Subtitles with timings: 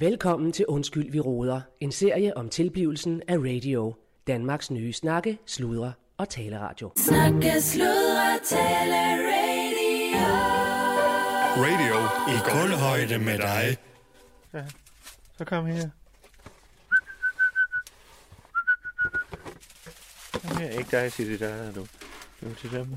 [0.00, 1.60] Velkommen til Undskyld, vi råder.
[1.80, 3.94] En serie om tilblivelsen af radio.
[4.26, 6.92] Danmarks nye snakke, sludre og taleradio.
[6.96, 10.26] Snakke, sludre, tale, radio.
[11.56, 11.94] Radio
[12.34, 13.76] i kulhøjde med dig.
[15.38, 15.88] Så kom her.
[20.32, 20.68] Kom her.
[20.68, 21.86] Ikke dig, Sissy, der er du.
[22.40, 22.96] Du er til dem.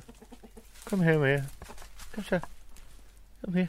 [0.86, 1.44] Kom her med jer.
[2.16, 2.40] Kom så.
[3.44, 3.68] Kom her.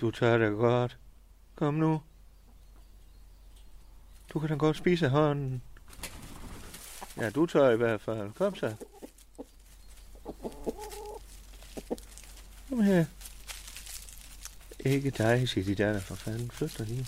[0.00, 0.98] Du tør det godt.
[1.54, 2.02] Kom nu.
[4.32, 5.62] Du kan da godt spise af hånden.
[7.16, 8.32] Ja, du tør i hvert fald.
[8.32, 8.74] Kom så.
[12.68, 13.04] Kom her.
[14.78, 16.50] Ikke dig, siger de der, for fanden.
[16.50, 17.06] Flyt dig lige.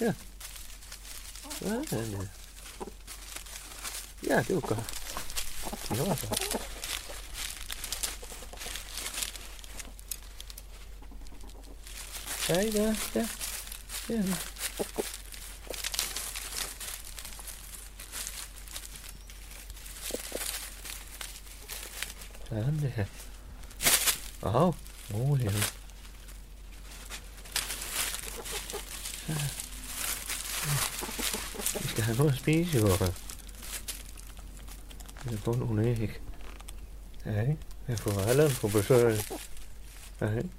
[0.00, 0.14] Ja.
[1.50, 2.28] Sådan.
[4.26, 4.78] Ja, det var godt.
[5.88, 6.79] Det var godt.
[12.50, 13.28] Ja, ja, ja.
[14.08, 14.22] Ja.
[22.48, 23.04] Sådan der.
[24.42, 24.74] Åh,
[25.14, 25.60] rolig nu.
[31.82, 32.88] Vi skal have noget at spise, jo.
[35.30, 36.20] Jeg får nogle æg.
[37.26, 37.58] Ja, ikke?
[37.88, 39.18] Jeg får Allan på besøg.
[40.20, 40.50] Ja, ikke?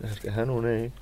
[0.00, 0.92] Jeg skal have nogle æg.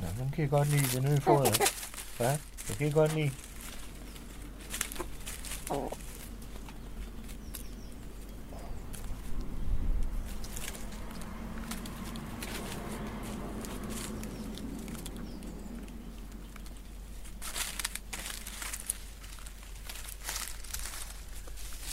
[0.00, 1.66] Ja, den kan jeg godt lide, den nye foder.
[2.20, 2.30] Ja,
[2.68, 3.30] det kan jeg godt lide.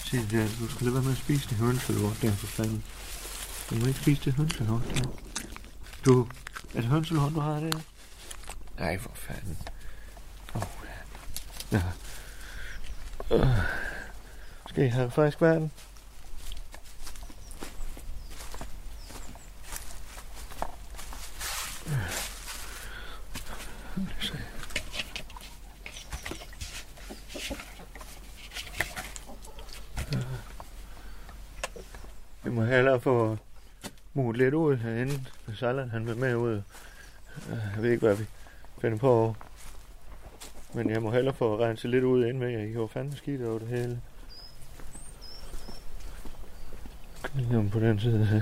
[0.05, 2.83] Sig det der, du skal lade være med at spise det hønselort der for fanden.
[3.69, 5.09] Du må ikke spise det hønselort der.
[6.05, 6.27] Du,
[6.73, 7.94] er det hønselort, du har der?
[8.79, 9.57] Nej, hvor fanden.
[10.53, 10.61] Oh,
[11.71, 11.77] ja.
[11.77, 11.83] ja.
[13.35, 13.47] Øh.
[14.69, 15.69] Skal I have frisk vand?
[32.43, 33.37] Vi må hellere få
[34.13, 35.25] mulet lidt ud herinde.
[35.45, 36.61] Hvis Allan han vil med ud.
[37.49, 38.25] Jeg ved ikke, hvad vi
[38.81, 39.35] finder på.
[40.73, 43.59] Men jeg må hellere få renset lidt ud inden med kan jo fandme skidt over
[43.59, 44.01] det hele.
[47.57, 48.41] Om på den side her.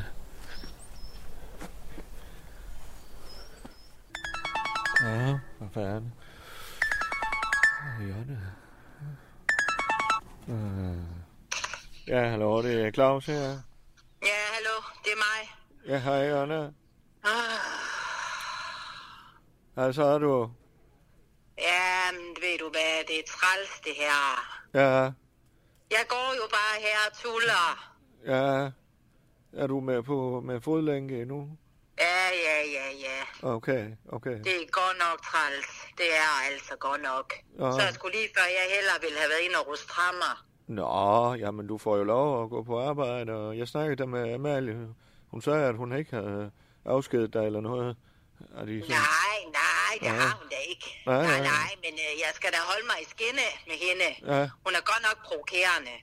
[5.03, 6.13] Ja, hvad fanden.
[7.99, 8.39] Jonna.
[10.47, 10.97] Øh.
[12.07, 13.41] Ja, hallo, det er Claus her.
[14.22, 15.55] Ja, hallo, det er mig.
[15.88, 16.82] Ja, hej, Jonna.
[19.75, 20.51] Ah, Hvad så er du?
[21.57, 24.19] ja, men ved du hvad, det er træls det her.
[24.73, 25.01] Ja,
[25.97, 27.94] Jeg går jo bare her og tuller.
[28.25, 28.72] ja.
[29.57, 31.57] Er du med på med fodlænke endnu?
[32.00, 33.47] Ja, ja, ja, ja.
[33.50, 34.38] Okay, okay.
[34.44, 35.67] Det er godt nok træls.
[35.97, 37.34] Det er altså godt nok.
[37.59, 37.72] Ja.
[37.72, 40.45] Så jeg skulle lige før, jeg hellere ville have været inde og ruste trammer.
[40.67, 44.34] Nå, jamen du får jo lov at gå på arbejde, og jeg snakkede der med
[44.34, 44.88] Amalie.
[45.28, 46.51] Hun sagde, at hun ikke havde
[46.85, 47.95] afskedet dig eller noget.
[48.57, 48.95] Er de sådan...
[48.95, 49.32] Nej,
[49.93, 50.21] nej, det Ja.
[50.25, 50.87] har hun da ikke.
[51.05, 51.39] Nej, Nej, nej.
[51.57, 54.07] nej, men øh, jeg skal da holde mig i skinne med hende.
[54.33, 55.95] Ja, Hun er godt nok provokerende.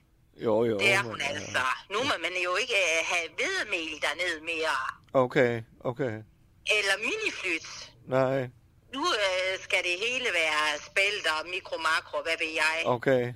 [0.45, 0.75] jo, jo.
[0.83, 1.63] Det er men, hun øh, altså.
[1.93, 4.75] Nu må man jo ikke øh, have hvedemel dernede mere.
[5.23, 5.53] Okay,
[5.91, 6.13] okay.
[6.77, 7.67] Eller miniflyt.
[8.17, 8.39] Nej,
[8.95, 12.75] Nu øh, skal det hele være spælter, mikro, makro, hvad ved jeg.
[12.85, 13.33] okay.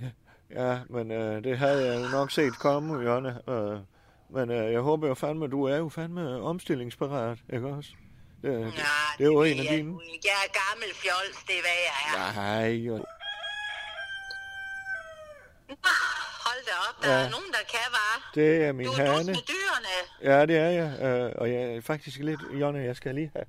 [0.60, 3.34] Ja, men øh, det havde jeg jo nok set komme, Jonna.
[3.48, 3.78] Øh,
[4.30, 7.90] men øh, jeg håber jo fandme, du er jo fandme omstillingsparat, ikke også?
[8.46, 10.00] Det, det, Ja, det er jo en af jeg dine.
[10.24, 12.32] Jeg er gammel fjols, det er hvad jeg er.
[12.34, 13.04] Nej, jo.
[16.46, 17.24] Hold da op, der Ja.
[17.26, 18.30] er nogen, der kan, var.
[18.34, 19.24] Det er min Du er dus hane.
[19.32, 19.94] med dyrene.
[20.22, 21.00] Ja, det er jeg.
[21.02, 23.46] Øh, og jeg er faktisk lidt, Jonna, jeg skal lige have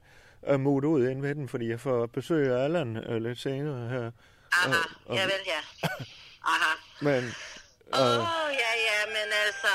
[0.54, 3.90] øh, modet ud ind ved den, fordi jeg får besøg af Allan øh, lidt senere
[3.90, 4.12] her.
[4.52, 4.76] Aha,
[5.06, 5.88] og- ja vel, ja.
[6.54, 6.74] Aha.
[7.02, 7.24] Men,
[7.94, 9.74] Åh, øh, oh, ja, ja, men altså,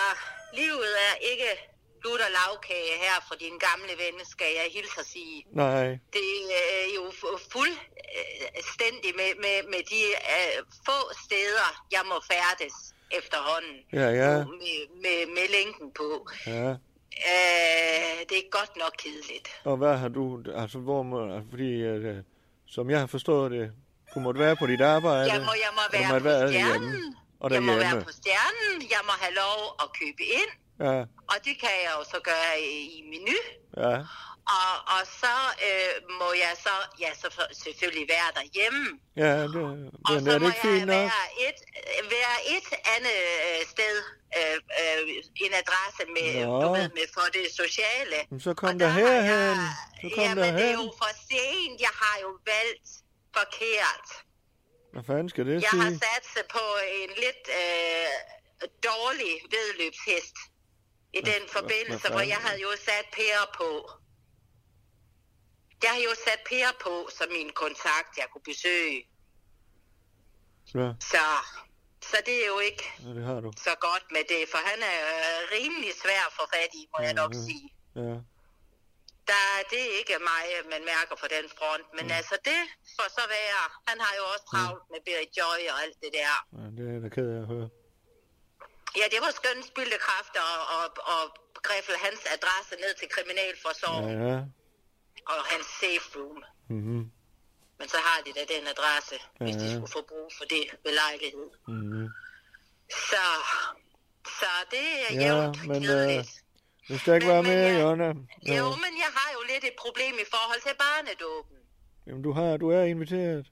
[0.55, 1.72] livet er ikke
[2.04, 5.37] lutter lavkage her for din gamle ven, skal jeg hilse at sige.
[5.62, 5.84] nej,
[6.16, 6.28] Det
[6.62, 10.02] er jo fu- fuldstændig med, med, med de
[10.34, 10.56] uh,
[10.88, 12.75] få steder, jeg må færdes
[13.19, 13.76] efterhånden.
[14.00, 14.32] Ja, ja.
[14.44, 16.08] Med, med, med lænken på.
[16.46, 16.70] ja.
[17.32, 19.49] Uh, det er godt nok kedeligt.
[19.64, 22.16] Og hvad har du, altså hvor må, altså, fordi, øh,
[22.69, 23.72] som jeg har forstået det,
[24.14, 25.32] du måtte være på dit arbejde.
[25.32, 26.90] Jeg må, jeg må og du være på være stjernen.
[26.90, 27.16] hjemme.
[27.40, 27.94] Og jeg må derhjemme.
[27.96, 28.90] være på stjernen.
[28.90, 30.50] Jeg må have lov at købe ind.
[30.81, 30.99] Ja,
[31.33, 33.37] Og det kan jeg jo så gøre i, menu.
[33.77, 33.97] Ja,
[34.59, 35.35] Og, og så
[35.69, 38.85] øh, må jeg så, ja, så for, selvfølgelig være derhjemme.
[39.17, 40.89] ja, det, Og men så er det må ikke jeg nok?
[40.89, 41.59] være et,
[42.17, 43.97] være et andet øh, sted,
[44.39, 45.01] øh, øh,
[45.45, 46.63] en adresse med, Nå.
[46.63, 48.19] du ved, med for det sociale.
[48.31, 49.59] Men så kom Og der har herhen.
[49.63, 51.77] jeg- Så kom jamen, der det er jo for sent.
[51.87, 52.89] Jeg har jo valgt
[53.39, 54.07] forkert.
[54.93, 56.01] Hvad fanden skal det Jeg har sige?
[56.07, 56.65] sat sig på
[57.01, 58.09] en lidt øh,
[58.91, 60.37] dårlig vedløbshest
[61.19, 63.70] i den forbindelse, hvor jeg havde jo sat Per på.
[65.85, 68.99] Jeg har jo sat Per på som min kontakt, jeg kunne besøge.
[70.75, 71.25] Ja, Så,
[72.11, 73.53] så det er jo ikke ja, det har du.
[73.67, 76.99] så godt med det, for han er øh, rimelig svær at få fat i, må
[77.06, 77.43] jeg nok Mhm.
[77.47, 77.67] sige.
[77.97, 78.14] Ja,
[79.31, 80.44] Der, det er ikke mig,
[80.75, 82.61] man mærker på den front, men altså det
[82.97, 83.62] får så være.
[83.88, 86.32] Han har jo også travlt med Berit Joy og alt det der.
[86.59, 87.69] ja det er jeg da ked af at høre.
[88.99, 91.23] Ja, det var skønt spildte kræfter og, og, og
[91.67, 94.33] griffel hans adresse ned til Kriminalforsorgen Ja, ja.
[94.35, 94.41] ja.
[95.33, 96.39] og hans safe room.
[96.77, 97.03] Mhm.
[97.79, 99.73] Men så har de da den adresse, hvis de Ja.
[99.75, 101.49] skulle få brug for det ved lejlighed.
[101.75, 102.09] Mhm.
[103.11, 103.25] Så,
[104.41, 106.31] så det er Ja, jævnt men, kedeligt.
[106.88, 108.09] Du skal ikke Men- være med, jeg- Jonna.
[108.47, 108.55] Ja.
[108.61, 111.56] Jo, men jeg har jo lidt et problem i forhold til barnedåben.
[112.06, 113.47] Jamen, du, har, du er inviteret.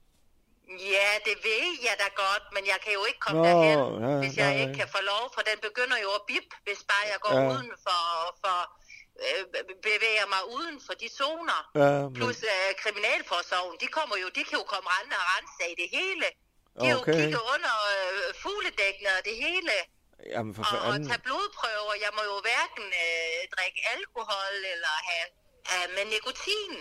[0.79, 4.13] Ja, det ved jeg da godt, men jeg kan jo ikke komme Nå, derhen, ja,
[4.23, 4.61] hvis jeg nej.
[4.63, 7.47] ikke kan få lov, for den begynder jo at bip, hvis bare jeg går Ja.
[7.53, 8.03] uden for,
[8.43, 8.59] for
[9.25, 9.43] øh,
[9.89, 11.61] bevæger mig uden for de zoner.
[11.83, 15.59] Ja, men, Plus øh, kriminalforsorgen, de kommer jo, de kan jo komme rende og rense
[15.69, 16.27] af det hele.
[16.83, 16.93] De Okay.
[16.95, 19.75] jo kigge under øh, fugledækkene og det hele.
[20.35, 21.09] jamen for Og, og fanden.
[21.09, 21.93] tage blodprøver.
[22.05, 25.29] Jeg må jo hverken øh, drikke alkohol eller have,
[25.73, 26.75] have med nikotin.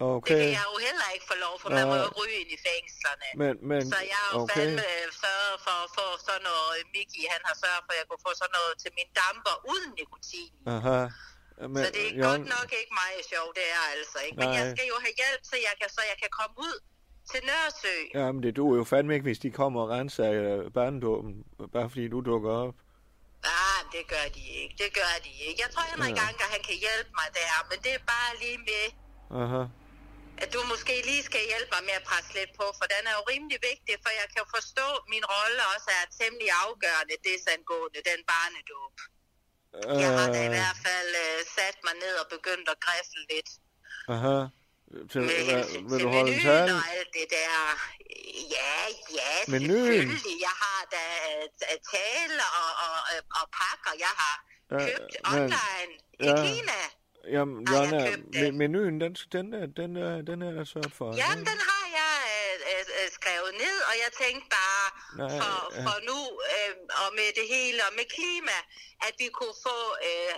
[0.00, 1.68] Det kan Okay, jeg jo heller ikke få lov for.
[1.78, 3.26] Man må jo ryge ind i fængslerne.
[3.42, 4.54] men, men, Så jeg har jo okay.
[4.56, 4.84] fandme
[5.24, 8.32] sørget for at få sådan noget, Miki han har sørget for, at jeg kunne få
[8.40, 10.50] sådan noget til min damper uden nikotin.
[10.76, 11.00] Aha.
[11.74, 14.36] Men, så det er Jon- godt nok ikke meget sjovt, det er altså ikke.
[14.40, 14.56] Men Nej.
[14.58, 16.76] jeg skal jo have hjælp, så jeg kan, så jeg kan komme ud
[17.30, 17.96] til Nørresø.
[18.18, 21.32] Jamen, det duer jo fandme ikke, hvis de kommer og renser øh, barndåben,
[21.74, 22.74] bare fordi du dukker op.
[23.60, 24.74] Ah, det gør de ikke.
[24.82, 25.58] Det gør de ikke.
[25.64, 26.24] Jeg tror, Henrik ja.
[26.28, 28.84] Anker, han kan hjælpe mig der, men det er bare lige med,
[29.42, 29.62] Aha.
[30.42, 33.14] At du måske lige skal hjælpe mig med at presse lidt på, for den er
[33.18, 37.14] jo rimelig vigtig, for jeg kan jo forstå, at min rolle også er temmelig afgørende,
[37.28, 38.96] desangående den barnedåb.
[40.02, 43.22] Jeg har da i Øh, hvert fald øh, sat mig ned og begyndt at græfle
[43.32, 43.50] lidt
[44.14, 44.36] Aha.
[45.12, 47.54] Til, med hensyn vil til du holde en menuen og alt det der.
[48.56, 48.74] Ja,
[49.20, 49.86] ja, Menuen?
[49.86, 50.36] selvfølgelig.
[50.48, 51.44] Jeg har da øh,
[51.94, 54.36] tale og, og, og, og pakker, jeg har
[54.72, 55.90] Ja, købt men- online
[56.24, 56.36] i ja.
[56.46, 56.80] Kina.
[57.34, 60.94] Jamen, Har jeg Jonna, købt menuen, den, den, er, den, er, den er der sørget
[61.00, 61.08] for.
[61.22, 64.84] Jamen, den har jeg øh, øh, øh, skrevet ned, og jeg tænkte bare
[65.20, 65.82] Nej, for, ja.
[65.86, 66.18] for nu,
[66.54, 68.58] øh, og med det hele, og med klima,
[69.08, 69.78] at vi kunne få
[70.08, 70.32] øh,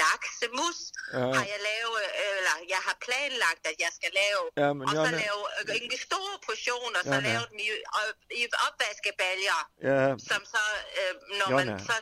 [0.00, 0.78] laksemus,
[1.18, 1.26] Ja.
[1.38, 4.92] har jeg lavet, øh, eller jeg har planlagt, at jeg skal lave, Ja, men og
[4.94, 7.28] så Jonna- lave øh, en store portioner, så Jonna.
[7.30, 7.68] lave dem i,
[7.98, 9.58] og- i opvaskebaljer,
[9.90, 10.00] Ja,
[10.30, 10.62] som så,
[11.00, 11.64] øh, når Jonna.
[11.70, 11.96] man så,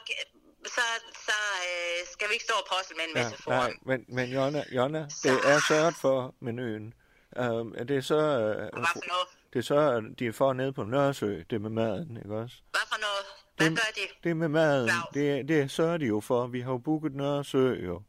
[0.67, 0.81] så,
[1.27, 1.33] så
[1.69, 4.65] øh, skal vi ikke stå og poste med en ja, masse nej, men, men Jonna,
[4.73, 6.95] Jonna, det er sørget for menuen.
[7.41, 9.29] Um, det er så, uh, Hvad for noget?
[9.53, 12.57] det er så, at de får nede på Nørresø, det med maden, ikke også?
[12.71, 13.25] Hvad for noget?
[13.57, 14.29] Hvad Det- gør de?
[14.29, 15.09] Det med maden, Claus.
[15.15, 16.47] det, det sørger de jo for.
[16.47, 18.03] Vi har jo booket Nørresø jo.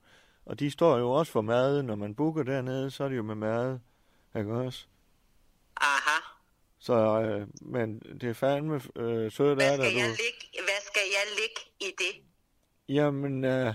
[0.45, 1.83] Og de står jo også for mad.
[1.83, 3.79] Når man booker dernede, så er det jo med mad.
[4.38, 4.85] Ikke også?
[5.77, 6.19] Aha.
[6.79, 9.93] Så, øh, men det er fandme øh, sødt af dig,
[10.65, 12.24] hvad skal jeg ligge i det?
[12.89, 13.74] Jamen, øh,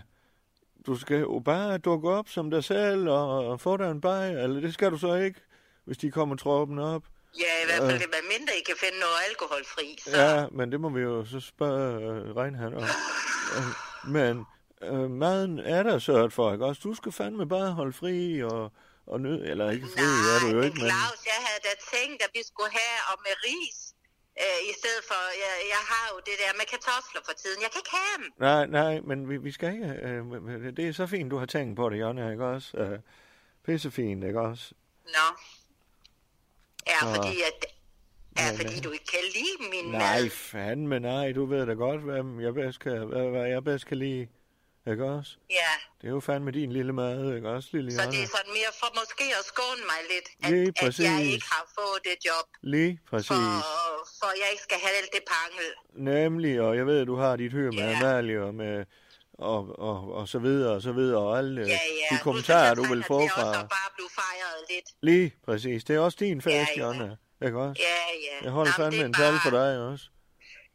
[0.87, 4.43] du skal jo bare dukke op som dig selv og, få dig en bajer.
[4.43, 5.40] Eller det skal du så ikke,
[5.85, 7.02] hvis de kommer troppen op.
[7.38, 7.99] Ja, i hvert fald, Øh.
[7.99, 9.99] det er mindre, I kan finde noget alkoholfri.
[10.05, 10.21] Så.
[10.21, 12.83] Ja, men det må vi jo så spørge øh, Reinhard om.
[13.57, 13.64] Øh,
[14.17, 14.47] men
[14.83, 16.81] øh, maden er der sørget for, ikke også?
[16.85, 18.73] Du skal fandme bare holde fri og,
[19.07, 19.43] og nød...
[19.45, 20.90] Eller ikke fri, Nej, er du jo ikke, men...
[20.90, 23.89] Claus, jeg havde da tænkt, at vi skulle have og med ris.
[24.44, 27.62] Øh, I stedet for, jeg, jeg har jo det der med kartofler for tiden.
[27.62, 28.32] Jeg kan ikke have dem.
[28.38, 29.87] Nej, nej, men vi, vi skal ikke...
[29.87, 32.76] Øh, det er så fint, du har tænkt på det, Jonna, ikke også?
[32.76, 32.99] Øh,
[33.66, 34.73] pissefint, ikke også?
[35.04, 35.26] Nå.
[36.87, 37.66] Ja, fordi at...
[38.38, 40.30] Ja, Men, fordi øh, du ikke kan lide min Nej, mad.
[40.30, 41.32] fandme nej.
[41.32, 44.28] Du ved da godt, hvad jeg bedst kan, hvad, hvad jeg bedst kan lide.
[44.90, 45.32] Ikke også?
[45.50, 48.52] Ja, Det er jo fandme din lille mad, ikke også, lille så det er sådan
[48.59, 51.32] mere for måske at skåne mig lidt, at, Lige at jeg præcis.
[51.35, 53.28] ikke har fået det job, Lige præcis.
[53.28, 53.35] for,
[54.20, 55.66] for jeg ikke skal have alt det pangel.
[55.92, 57.96] Nemlig, og jeg ved, at du har dit hyr med Ja.
[57.96, 58.84] Amalie og med
[59.34, 62.16] og, og, og så videre og så videre, og alle Ja, ja.
[62.16, 63.48] de kommentarer, du jeg, vil at få Det også fra...
[63.62, 64.84] at bare blive fejret lidt.
[65.02, 65.84] Lige præcis.
[65.84, 66.86] Det er også din fest, Ja, ja.
[66.86, 67.16] Jonna.
[67.44, 67.82] Ikke også?
[67.82, 67.96] Ja,
[68.28, 68.44] ja.
[68.44, 70.04] Jeg holder Nå, fandme det er en tal for bare- dig også.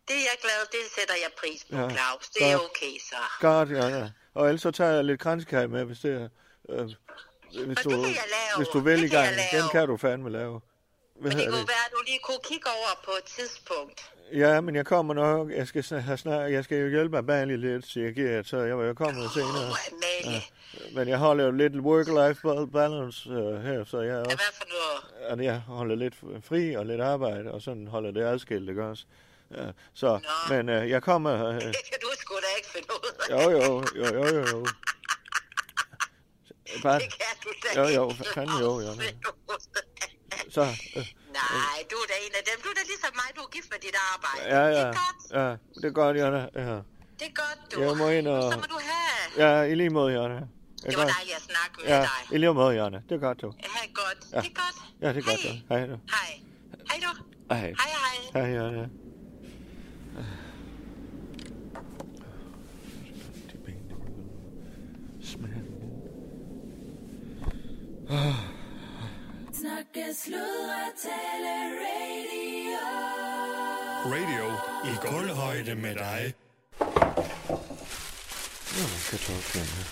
[0.08, 2.30] Det er jeg glad, det sætter jeg pris på, Ja, ja, Claus.
[2.30, 2.72] Det er godt.
[2.72, 3.16] okay, så.
[3.40, 4.12] Godt, Jonna.
[4.34, 6.28] Og ellers så tager jeg lidt kransekage med, hvis det er...
[6.70, 6.86] Øh,
[7.66, 8.58] hvis, Og du, det kan jeg lave.
[8.58, 10.62] hvis du vil Det i gang, den kan du fandme lave.
[11.16, 11.68] Hvad Men det kunne det?
[11.68, 14.12] være, at du lige kunne kigge over på et tidspunkt.
[14.34, 15.52] Ja, men jeg kommer nok.
[15.52, 18.88] Jeg skal, have snak, jeg skal jo hjælpe Amalie lidt, jeg giver, så jeg vil
[18.88, 19.70] jo komme senere.
[19.70, 20.42] Åh, Amalie.
[20.96, 24.66] Men jeg holder jo lidt work-life balance uh, her, så jeg er også, Hvad for
[24.70, 25.40] noget?
[25.40, 29.06] at jeg holder lidt fri og lidt arbejde, og sådan holder det adskilt, ikke også?
[29.58, 30.08] Ja, så,
[30.50, 30.56] Nå.
[30.56, 31.48] men uh, jeg kommer...
[31.48, 33.44] Uh, Det kan du sgu da ikke finde ud af.
[33.44, 34.66] jo, jo, jo, jo, jo, jo.
[36.84, 38.92] Bare, Det kan du da Jo, jo, ikke fanden jo, jo.
[39.02, 39.14] finde
[39.50, 39.56] ud
[40.02, 40.15] af.
[40.56, 40.68] Så, uh,
[41.42, 42.58] Nej, du er da en af dem.
[42.64, 44.42] Du er da ligesom mig, du er gift med dit arbejde.
[44.56, 45.20] ja, Det ja, er godt.
[45.40, 45.48] ja,
[45.82, 46.42] det er godt, Jonna.
[46.56, 46.76] Ja,
[47.20, 47.82] Det er godt, du.
[47.82, 49.48] Jeg må ind og- Så må du have.
[49.48, 50.42] ja i lige måde, Jonna.
[50.86, 52.36] Det var dejligt at snakke med Ja, dig.
[52.36, 53.02] i lige måde, Jonna.
[53.10, 53.48] Det er godt, du.
[53.58, 54.20] Det godt.
[54.34, 54.40] Ja.
[54.42, 54.78] Det er godt.
[55.02, 55.52] Ja, det er godt, Hej.
[55.52, 55.74] du.
[55.74, 55.98] Hej, du.
[56.16, 56.42] Hej.
[56.90, 57.10] Hej du.
[57.54, 57.60] Hej.
[57.60, 57.92] Hej,
[58.34, 58.42] hej.
[58.42, 58.88] Hej, Jonna.
[68.08, 68.55] De
[69.66, 72.86] Snakke, sludre, tale, radio.
[74.06, 74.46] Radio
[74.86, 76.34] i kulhøjde med dig.
[78.76, 79.88] Ja, kartofler her.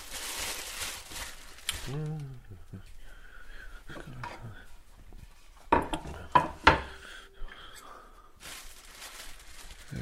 [9.92, 9.98] Ja.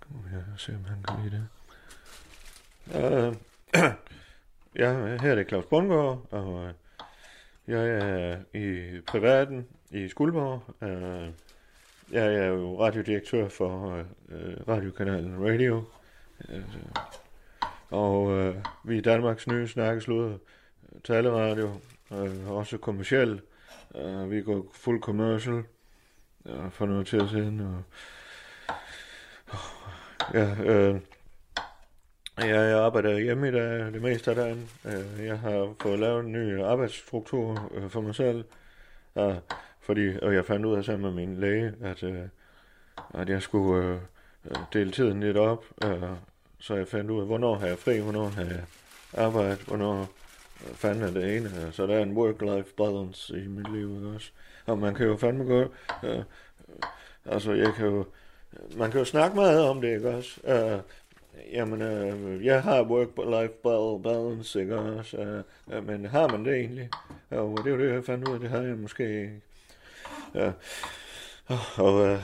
[0.00, 1.48] Kom her og se, om han kan lide det.
[2.94, 3.34] Uh,
[4.82, 6.74] ja, her er det Claus Bundgaard, og øh,
[7.68, 10.62] jeg er i privaten i Skuldborg.
[10.80, 11.28] Uh,
[12.12, 13.96] jeg er jo radiodirektør for
[14.28, 15.84] uh, radiokanalen Radio.
[16.48, 16.62] Uh,
[17.90, 20.38] og øh, vi er Danmarks nye snakkeslod
[21.04, 21.70] taleradio,
[22.12, 23.40] øh, også kommersiel.
[23.94, 25.62] Øh, vi går fuld commercial
[26.46, 27.60] øh, for noget tid siden.
[27.60, 27.82] Og,
[30.34, 31.00] ja, øh,
[32.40, 34.70] ja, jeg arbejder hjemme i dag det meste af dagen.
[34.84, 38.44] Øh, jeg har fået lavet en ny arbejdsstruktur øh, for mig selv.
[39.14, 39.36] Og,
[39.80, 42.22] fordi, og jeg fandt ud af sammen med min læge, at, øh,
[43.14, 44.00] at jeg skulle
[44.72, 45.64] dele tiden lidt op.
[46.60, 48.64] Så jeg fandt ud af, hvornår har jeg fri, hvornår har jeg
[49.16, 50.08] arbejde, hvornår
[50.74, 51.72] fanden er det ene.
[51.72, 54.30] Så der er en work-life balance i mit liv, også?
[54.66, 55.68] Og man kan jo fandme godt,
[56.04, 56.22] øh,
[57.26, 58.04] altså jeg kan jo,
[58.76, 60.40] man kan jo snakke meget om det, ikke også?
[60.44, 60.78] Øh,
[61.52, 63.62] jamen, øh, jeg har work-life
[64.02, 65.44] balance, ikke også?
[65.70, 66.90] Øh, men har man det egentlig?
[67.30, 69.40] Og det er jo det, jeg fandt ud af, det har jeg måske ikke.
[70.34, 70.52] Ja.
[71.76, 72.20] Og øh,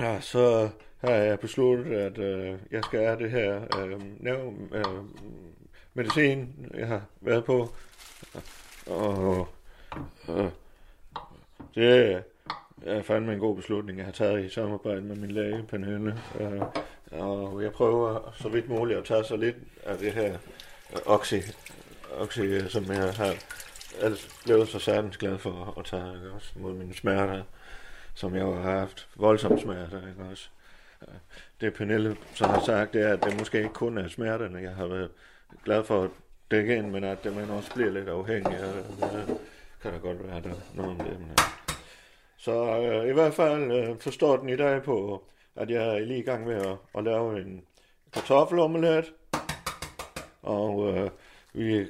[0.00, 0.68] ja, så
[1.00, 5.04] har jeg besluttet, at øh, jeg skal have det her øh, næv, øh,
[5.94, 7.74] medicin, jeg har været på.
[8.86, 9.48] Og
[10.28, 10.50] øh,
[11.74, 12.22] det
[12.86, 16.18] er fandme en god beslutning, jeg har taget i samarbejde med min læge, Pernille.
[16.40, 16.62] Øh,
[17.10, 20.32] og jeg prøver så vidt muligt at tage så lidt af det her
[20.92, 21.34] øh, oxy,
[22.18, 23.34] oxy, som jeg har
[24.00, 27.42] altså blevet så særligt glad for at tage, ikke også, mod mine smerter,
[28.14, 30.48] som jeg har haft voldsomme smerter, ikke også
[31.60, 34.74] det Pernille så har sagt, det er, at det måske ikke kun er smerterne, jeg
[34.74, 35.10] har været
[35.64, 36.10] glad for at
[36.50, 39.38] dække ind, men at det man også bliver lidt afhængig af det.
[39.82, 41.20] Kan da godt være, der er noget om det.
[41.20, 41.30] Men.
[41.30, 41.69] Øh,
[42.40, 45.24] så øh, i hvert fald øh, forstår den i dag på,
[45.56, 47.64] at jeg er lige i gang med at, at lave en
[48.12, 49.12] kartoffelomelet,
[50.42, 51.10] og øh,
[51.52, 51.88] vi øh,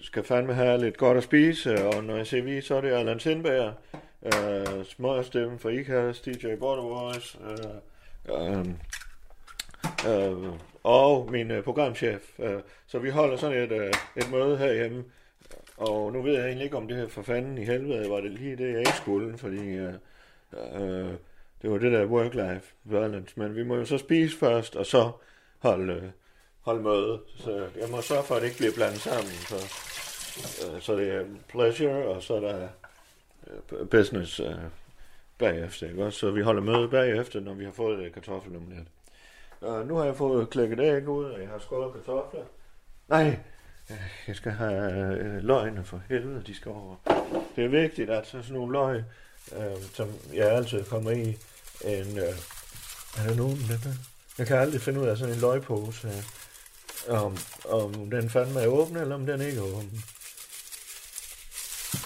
[0.00, 2.92] skal fandme have lidt godt at spise, og når jeg siger vi, så er det
[2.92, 3.74] Allan Sindberg,
[4.22, 8.66] øh, smøgerstemme for Ikas, DJ Border Boys, øh, øh,
[10.08, 12.22] øh, og min øh, programchef.
[12.38, 15.04] Øh, så vi holder sådan et, øh, et møde herhjemme,
[15.76, 18.30] og nu ved jeg egentlig ikke, om det her for fanden i helvede var det
[18.30, 19.94] lige det, jeg ikke skulle, fordi øh,
[20.52, 21.14] øh,
[21.62, 25.10] det var det der work-life balance, men vi må jo så spise først, og så
[25.58, 26.12] holde,
[26.60, 27.20] holde møde.
[27.36, 29.32] Så jeg må sørge for, at det ikke bliver blandet sammen.
[29.32, 29.56] Så,
[30.66, 32.68] øh, så det er pleasure, og så er der
[33.72, 34.54] øh, business øh,
[35.38, 35.88] bagefter.
[35.88, 36.04] Ikke?
[36.04, 36.18] også?
[36.18, 38.86] Så vi holder møde bagefter, når vi har fået det kartoffelomelet.
[39.60, 42.44] Og nu har jeg fået klækket æg ud, og jeg har skåret kartofler.
[43.08, 43.38] Nej,
[44.28, 46.96] jeg skal have øh, løgene for helvede, de skal over.
[47.56, 49.04] Det er vigtigt, at sådan nogle løg,
[49.56, 51.38] øh, som jeg altid kommer i,
[51.84, 52.34] en, øh,
[53.16, 53.94] er der nogen, den der?
[54.38, 57.38] Jeg kan aldrig finde ud af sådan en løgpose, øh, om,
[57.68, 60.04] om den fandme er åben, eller om den ikke er åben.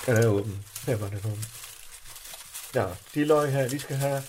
[0.07, 0.65] Den er åben.
[0.87, 1.45] Her var det åben.
[2.75, 4.23] Ja, de løg her, de skal have,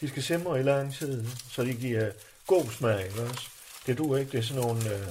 [0.00, 2.10] de skal simre i lang tid, så de giver
[2.46, 3.48] god smag, ikke også?
[3.86, 5.08] Det du ikke, det er sådan nogle øh,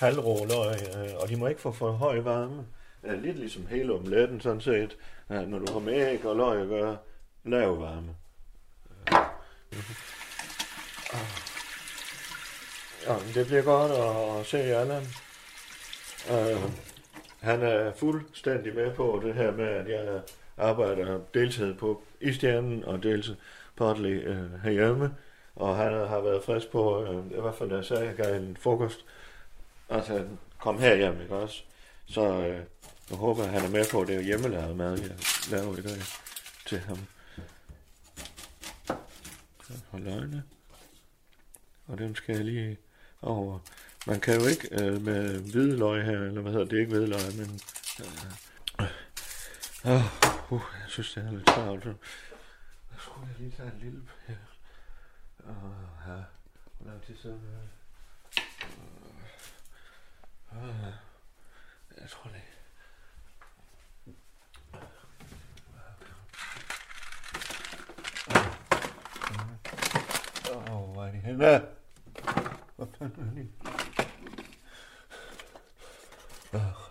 [0.00, 2.66] halvråløg, øh, og de må ikke få for høj varme.
[3.04, 4.96] Øh, lidt ligesom hele omletten sådan set.
[5.30, 6.96] Øh, når du har med æg og løg at gøre,
[7.44, 8.16] lav varme.
[9.72, 10.04] Øh.
[13.06, 13.92] Ja, det bliver godt
[14.40, 15.02] at, se Allan.
[16.30, 16.70] Uh,
[17.40, 20.20] han er fuldstændig med på det her med, at jeg
[20.56, 23.36] arbejder deltid på Istjernen og deltid
[23.76, 25.14] partly uh, øh, herhjemme.
[25.56, 28.36] Og han har været frisk på, i hvert fald da jeg sagde, at jeg gav
[28.36, 29.04] en frokost.
[29.94, 30.26] Altså,
[30.58, 31.62] kom her hjem, ikke også?
[32.06, 32.64] Så øh,
[33.10, 35.16] jeg håber, at han er med på, at det er hjemmelavet mad, jeg
[35.50, 36.00] laver i dag
[36.66, 36.98] til ham.
[39.90, 40.42] Hold øjne.
[41.86, 42.78] Og dem skal jeg lige
[43.22, 43.58] over.
[44.06, 46.94] Man kan jo ikke øh, med hvidløg her, eller hvad hedder det, det er ikke
[46.94, 47.60] hvidløg, men...
[48.00, 48.86] Øh,
[49.92, 51.84] øh, uh, jeg synes, det er lidt travlt.
[51.84, 52.98] så Jeg
[53.28, 54.36] jeg lige tage en lille her.
[55.38, 55.54] Og
[56.06, 56.22] her.
[56.78, 57.36] Hvor lang tid siden?
[57.36, 57.83] Øh,
[60.54, 60.92] øh,
[62.00, 62.42] jeg tror det.
[70.50, 71.66] Åh, oh, hvor er de henne?
[72.76, 73.48] Hvor fanden er de?
[76.52, 76.84] Åh.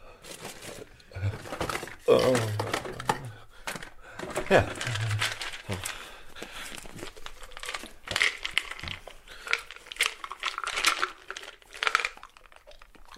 [4.50, 4.64] Ja.
[5.70, 5.78] Åh.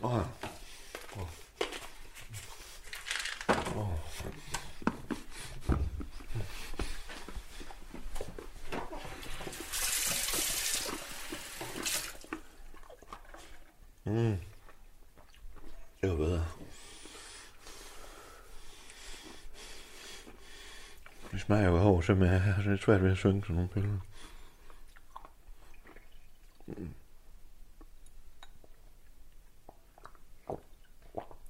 [0.04, 0.26] Åh.
[3.76, 4.00] Åh.
[14.06, 14.38] Mm.
[16.02, 16.46] Det var bedre.
[21.32, 24.00] Det smager jo hårdt, som jeg har lidt svært ved at synge sådan nogle billeder.
[26.68, 26.94] Mm.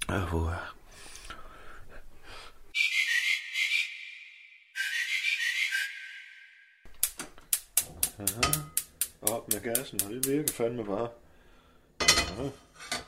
[0.07, 0.75] Hvor er
[9.21, 11.09] Op med gassen, og det virker fandme bare.
[12.01, 12.49] Aha.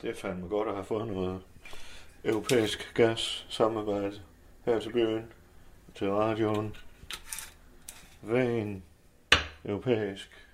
[0.02, 1.42] det er fandme godt at have fået noget
[2.24, 4.20] europæisk gas samarbejde
[4.64, 5.32] her til byen,
[5.94, 6.76] til radioen.
[8.24, 8.84] Ren
[9.64, 10.48] europæisk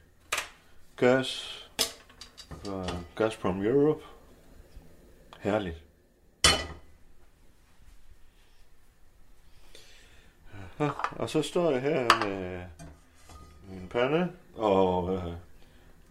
[0.97, 1.61] gas
[2.49, 4.05] fra Gazprom Europe.
[5.41, 5.83] Herligt.
[10.81, 12.63] Ja, og så står jeg her med
[13.69, 15.35] min pande, og øh,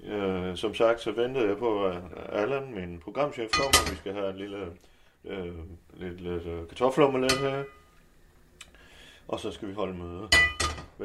[0.06, 3.92] Øh, som sagt, så ventede jeg på, at Allan, min programchef, kommer.
[3.92, 4.72] Vi skal have en lille,
[5.26, 5.54] øh,
[5.94, 7.64] lidt, lidt øh, kartoffelomelet her.
[9.28, 10.30] Og så skal vi holde møde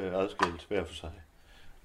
[0.03, 1.11] være adskilt hver for sig.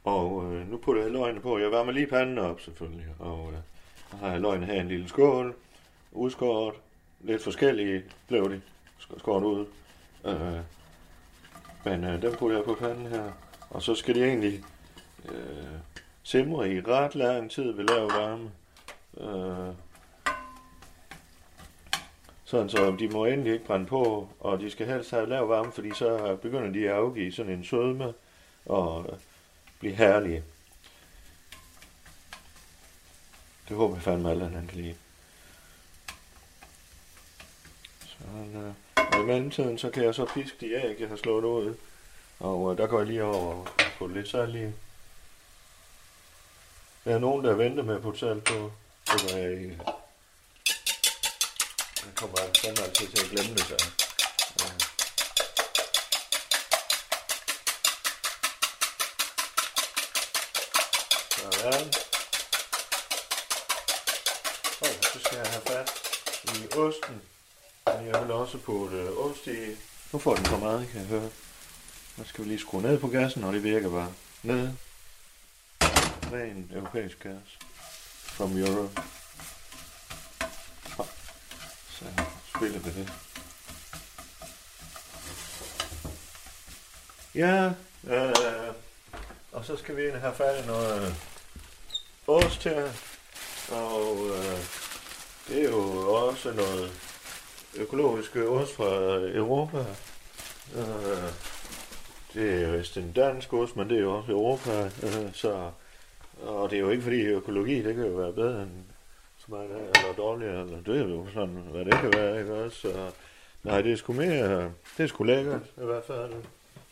[0.04, 1.60] Og øh, nu putter jeg løgene på.
[1.60, 3.06] Jeg varmer lige panden op, selvfølgelig.
[3.19, 3.58] Og øh,
[4.12, 5.56] så har jeg løgene her i en lille skål.
[6.12, 6.76] Udskåret.
[7.21, 8.62] Lidt forskellige blev de
[9.17, 9.65] skåret ud.
[10.26, 10.60] Øh,
[11.86, 13.32] men øh, dem putter jeg på panden her.
[13.69, 14.63] Og så skal de egentlig...
[15.30, 15.80] Øh,
[16.23, 18.52] simre i ret lang tid ved lav varme.
[19.17, 19.76] Øh,
[22.54, 25.72] sådan så de må endelig ikke brænde på, og de skal helst have lav varme,
[25.72, 28.13] fordi så begynder de at afgive sådan en sødme
[28.66, 29.20] og
[29.80, 30.44] blive herlige.
[33.70, 34.96] Det håber jeg fandme alle, han kan lide.
[38.06, 38.74] Sådan, der.
[38.96, 41.76] Og i mellemtiden, så kan jeg så piske de æg, jeg har slået ud.
[42.39, 44.63] Og øh, der går jeg lige over og får lidt salt i.
[47.06, 48.72] Der er nogen, der venter med at putte salt på.
[49.06, 49.80] Det var jeg ikke.
[52.24, 53.76] Jeg kommer fandme altid til at glemme det, så.
[54.60, 54.66] Ja.
[61.52, 61.88] Sådan.
[64.82, 65.92] Og så skal jeg have fat
[66.44, 67.22] i osten.
[67.86, 69.78] Og jeg vil også putte øh, ost i.
[70.12, 71.30] Nu får den for meget, kan jeg høre.
[72.18, 74.14] Nu skal vi lige skrue ned på gassen, og det virker bare.
[74.44, 74.70] Ned
[76.34, 77.58] ren europæisk gas
[78.38, 79.02] from Europe.
[82.04, 82.06] Så
[82.63, 83.13] spille vi det.
[87.36, 87.65] Ja,
[88.08, 88.73] øh,
[89.52, 91.13] og så skal vi ind have fat i noget øh,
[92.28, 92.84] ost her.
[93.71, 94.60] Og øh,
[95.47, 96.91] det er jo også noget
[97.76, 98.86] økologisk ost fra
[99.38, 99.86] Europa.
[100.76, 101.32] Øh,
[102.34, 105.71] det er jo vist en dansk ost, men det er jo også Europa, øh, så
[106.41, 108.92] og det er jo ikke fordi økologi, det kan jo være bedre end
[109.45, 112.77] smart eller dårligere, eller det er jo sådan, hvad det kan være, ikke også?
[112.82, 113.12] Så,
[113.63, 116.34] nej, det er sgu mere, det er sgu lækkert, i hvert fald.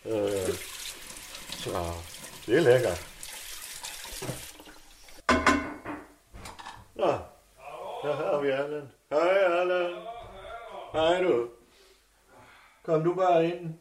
[0.06, 0.54] Øh,
[1.50, 1.70] så
[2.46, 3.08] det er lækkert.
[6.96, 7.08] Nå,
[8.04, 8.92] der har vi Allan.
[9.10, 9.96] Hej Allan.
[10.94, 11.50] Hej du.
[12.84, 13.74] Kom du bare ind.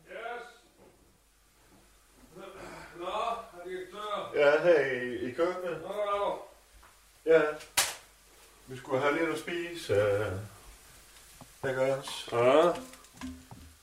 [2.99, 4.33] Nå, er direktør.
[4.35, 4.81] Ja, her
[5.29, 5.83] i, køkkenet.
[5.83, 6.39] Nå,
[7.27, 7.41] Ja.
[8.71, 9.95] Vi skulle have lidt at spise.
[11.63, 12.37] Uh, ikke også?
[12.37, 12.73] Ja.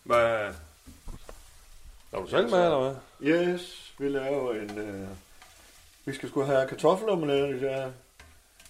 [0.04, 0.54] Hvad?
[2.12, 2.95] Er du selv med, eller hvad?
[3.32, 4.69] Yes, vi laver en...
[4.80, 5.08] Uh,
[6.06, 7.91] vi skal sgu have kartoffelomelette der.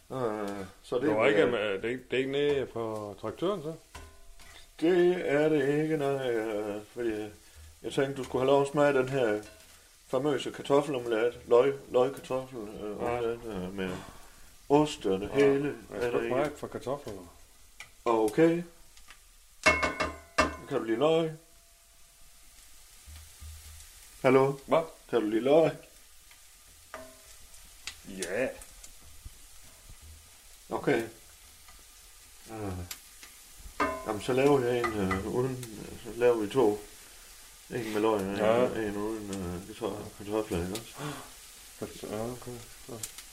[0.09, 0.49] Uh,
[0.83, 3.15] så det, Det, var er- ikke, med, det, er ikke- det er ikke nede på
[3.21, 3.73] traktøren, så?
[4.81, 6.37] Det er det ikke, nej.
[6.39, 7.29] Uh, fordi
[7.83, 9.41] jeg tænkte, du skulle have lov at smage den her
[10.07, 11.37] famøse kartoffelomelet.
[11.47, 13.17] Løg, løgkartoffel uh, Ja.
[13.17, 13.89] omelet, uh, med
[14.69, 15.75] ost og det hele.
[15.91, 17.27] Jeg skal ikke meget for kartoflerne.
[18.05, 18.63] Okay.
[20.69, 21.31] Kan du lide løg?
[24.21, 24.53] Hallo?
[24.65, 24.83] Hvad?
[25.09, 25.71] Kan du lide løg?
[28.07, 28.47] Ja.
[30.69, 31.03] Okay.
[32.49, 32.73] Uh,
[34.07, 35.65] jamen, så laver jeg en uh, uden...
[36.03, 36.81] Så laver vi to.
[37.69, 38.65] En med løg og en, Ja.
[38.65, 39.67] en uden uh,
[40.17, 42.07] kartofler, ikke også?
[42.07, 42.51] Ja, okay.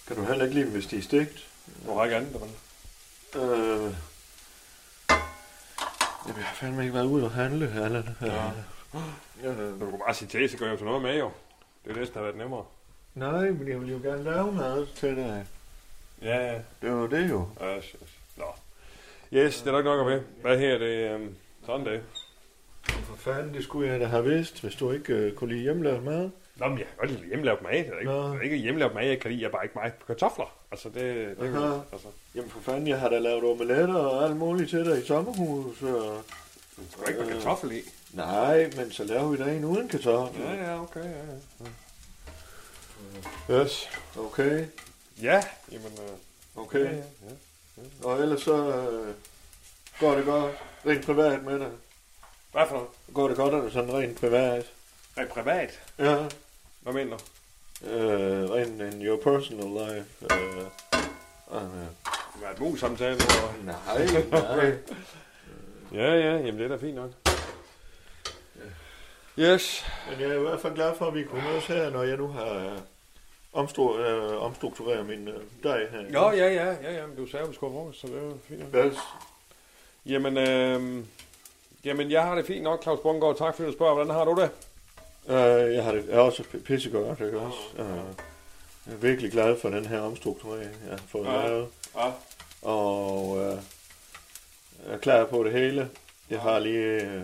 [0.06, 1.48] Kan du heller ikke lide dem, hvis de er stegt?
[1.86, 2.46] Du har ikke andet, eller?
[3.36, 3.94] Øh,
[6.26, 8.08] jamen, jeg har fandme ikke været ude og handle, Allan.
[8.22, 8.50] Ja.
[9.50, 11.30] Øh, Du kan bare sige til, så gør jeg jo sådan noget med, jo.
[11.84, 12.64] Det er næsten have været nemmere.
[13.14, 15.46] nej, men jeg vil jo gerne lave mad til dig.
[16.22, 16.58] Ja, ja.
[16.82, 17.48] Det var det jo.
[17.76, 18.10] Yes, yes.
[18.36, 18.44] Nå.
[19.32, 20.22] Yes, det er nok nok at.
[20.40, 21.34] Hvad her, det er um,
[21.66, 22.02] sådan det.
[22.88, 26.02] For fanden, det skulle jeg da have vidst, hvis du ikke øh, kunne lide hjemmelavet
[26.02, 26.30] mad.
[26.56, 27.72] Nå, men jeg kan godt lide hjemmelavet mad.
[27.72, 29.42] Det er ikke, det er ikke hjemmelavet mad, jeg kan lide.
[29.42, 30.56] Jeg er bare ikke meget på kartofler.
[30.70, 31.80] Altså, det, det Aha.
[31.92, 32.08] altså.
[32.34, 35.82] Jamen for fanden, jeg har da lavet omeletter og alt muligt til dig i sommerhus.
[35.82, 36.22] Og...
[36.76, 37.80] Du skal ikke have kartoffel i.
[38.12, 40.42] Nej, men så laver vi da en uden kartoffel.
[40.42, 41.64] Ja, ja, okay, ja,
[43.50, 43.62] ja.
[43.62, 43.88] Yes.
[44.18, 44.66] Okay,
[45.22, 46.84] Ja, jamen, uh, okay.
[46.84, 46.96] ja, ja,
[47.76, 48.06] ja.
[48.06, 49.14] Og ellers så øh,
[50.00, 50.52] går det godt
[50.86, 51.70] rent privat med dig.
[52.52, 52.88] Hvad for noget?
[53.14, 54.72] Går det godt, det sådan rent privat?
[55.18, 55.80] Rent privat?
[55.98, 56.28] Ja,
[56.84, 57.22] Hvad mener du?
[57.90, 60.06] øh, rent in your personal life.
[60.30, 60.58] Øh,
[61.52, 61.60] øh,
[62.38, 63.10] Hvad er et mus-samtale?
[63.14, 63.74] eller hvad?
[63.74, 64.78] nej, nej.
[65.92, 67.10] Ja, ja, jamen det er da fint nok.
[69.38, 69.84] Yes.
[70.10, 72.16] Men jeg er i hvert fald glad for, at vi kunne mødes her, når jeg
[72.16, 72.78] nu har øh,
[73.64, 76.02] omstru- øh, omstruktureret min øh, dej her.
[76.10, 78.22] Nå, ja, ja, ja, ja, men du sagde, at vi skulle have så det er
[78.22, 78.62] jo fint.
[78.76, 78.98] Yes.
[80.06, 81.04] Jamen, øh,
[81.84, 83.36] jamen, jeg har det fint nok, Claus Bungård.
[83.38, 83.94] Tak fordi du spørger.
[83.94, 84.50] Hvordan har du det?
[85.28, 87.58] Øh, jeg har det jeg er også pissegodt, ikke også?
[87.78, 87.87] Øh,
[88.87, 91.48] jeg er virkelig glad for den her omstrukturering, jeg har fået Ja.
[91.48, 91.68] lavet.
[91.96, 92.10] Ja.
[92.62, 93.56] Og øh,
[94.87, 95.88] jeg er klar på det hele.
[96.30, 97.00] Jeg har lige...
[97.02, 97.22] Øh,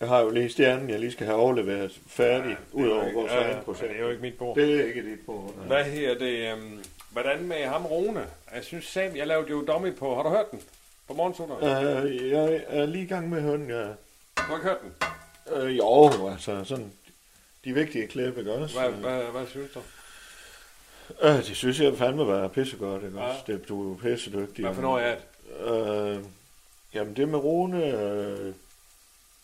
[0.00, 3.38] jeg har jo lige stjernen, jeg lige skal have overleveret færdig, ud over vores ja,
[3.38, 3.82] egen ja, projekt.
[3.82, 4.56] men det er jo ikke mit bord.
[4.56, 5.54] Det er ikke dit bord.
[5.56, 5.66] nej.
[5.66, 6.52] Hvad her det?
[6.52, 8.26] Um, hvordan med ham Rune?
[8.54, 10.14] Jeg synes Sam, jeg lavede jo dummy på.
[10.14, 10.60] Har du hørt den?
[11.08, 12.06] På morgensutteren?
[12.06, 13.82] Øh, jeg er lige i gang med høn, ja.
[13.82, 13.92] Du
[14.36, 14.92] har ikke hørt den?
[15.52, 16.92] Øh, jo, altså sådan...
[17.64, 18.80] De vigtige klip, ikke også?
[18.80, 19.80] Hvad, hvad, hvad synes du?
[21.22, 23.24] Øh, det synes jeg fandme var pissegodt, ikke Ja.
[23.28, 23.40] også?
[23.46, 24.64] Det, du er jo pissedygtig.
[24.64, 26.14] Hvad for noget er det?
[26.16, 26.24] Øh,
[26.94, 27.84] jamen det med Rune...
[27.86, 28.54] Øh, Det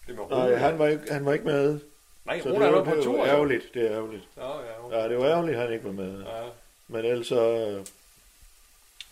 [0.08, 0.30] med Rune?
[0.30, 1.78] nej, han var, ikke, han var ikke med.
[2.24, 3.26] Nej, Så Rune det er var, med på det var tur.
[3.26, 4.22] ærgerligt, det er ærgerligt.
[4.36, 4.96] Ja, ja, okay.
[4.96, 6.18] Ja, det var ærgerligt, han ikke var med.
[6.22, 6.42] ja.
[6.88, 7.86] Men ellers så øh,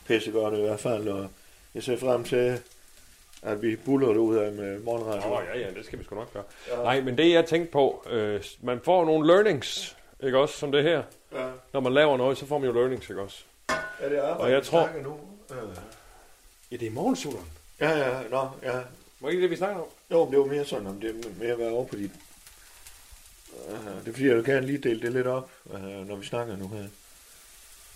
[0.06, 1.28] pissegodt i hvert fald, og
[1.74, 2.60] jeg ser frem til,
[3.42, 5.28] at vi buller det ud af med morgenradio.
[5.28, 6.44] Nå, ja, ja, det skal vi sgu nok gøre.
[6.70, 6.76] Ja.
[6.82, 10.82] Nej, men det jeg tænkte på, øh, man får nogle learnings, ikke også, som det
[10.82, 11.02] her.
[11.32, 11.48] Ja.
[11.72, 13.42] Når man laver noget, så får man jo learnings, ikke også?
[13.68, 15.16] Er det arbejde, Og jeg tror- nu?
[15.50, 15.56] Øh.
[16.72, 17.46] Ja, det er morgensutteren.
[17.80, 18.78] Ja, ja, nå, ja.
[19.20, 19.86] Var ikke det, vi snakker om?
[20.10, 22.10] Jo, men det var mere sådan, om det er mere at være over på dit...
[23.68, 26.26] Uh, det er fordi, jeg vil gerne lige dele det lidt op, uh, når vi
[26.26, 26.84] snakker nu her.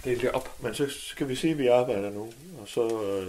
[0.04, 0.62] Det er det op.
[0.62, 2.22] Men så skal vi sige, at vi arbejder nu,
[2.60, 2.80] og så...
[2.86, 3.26] Uh,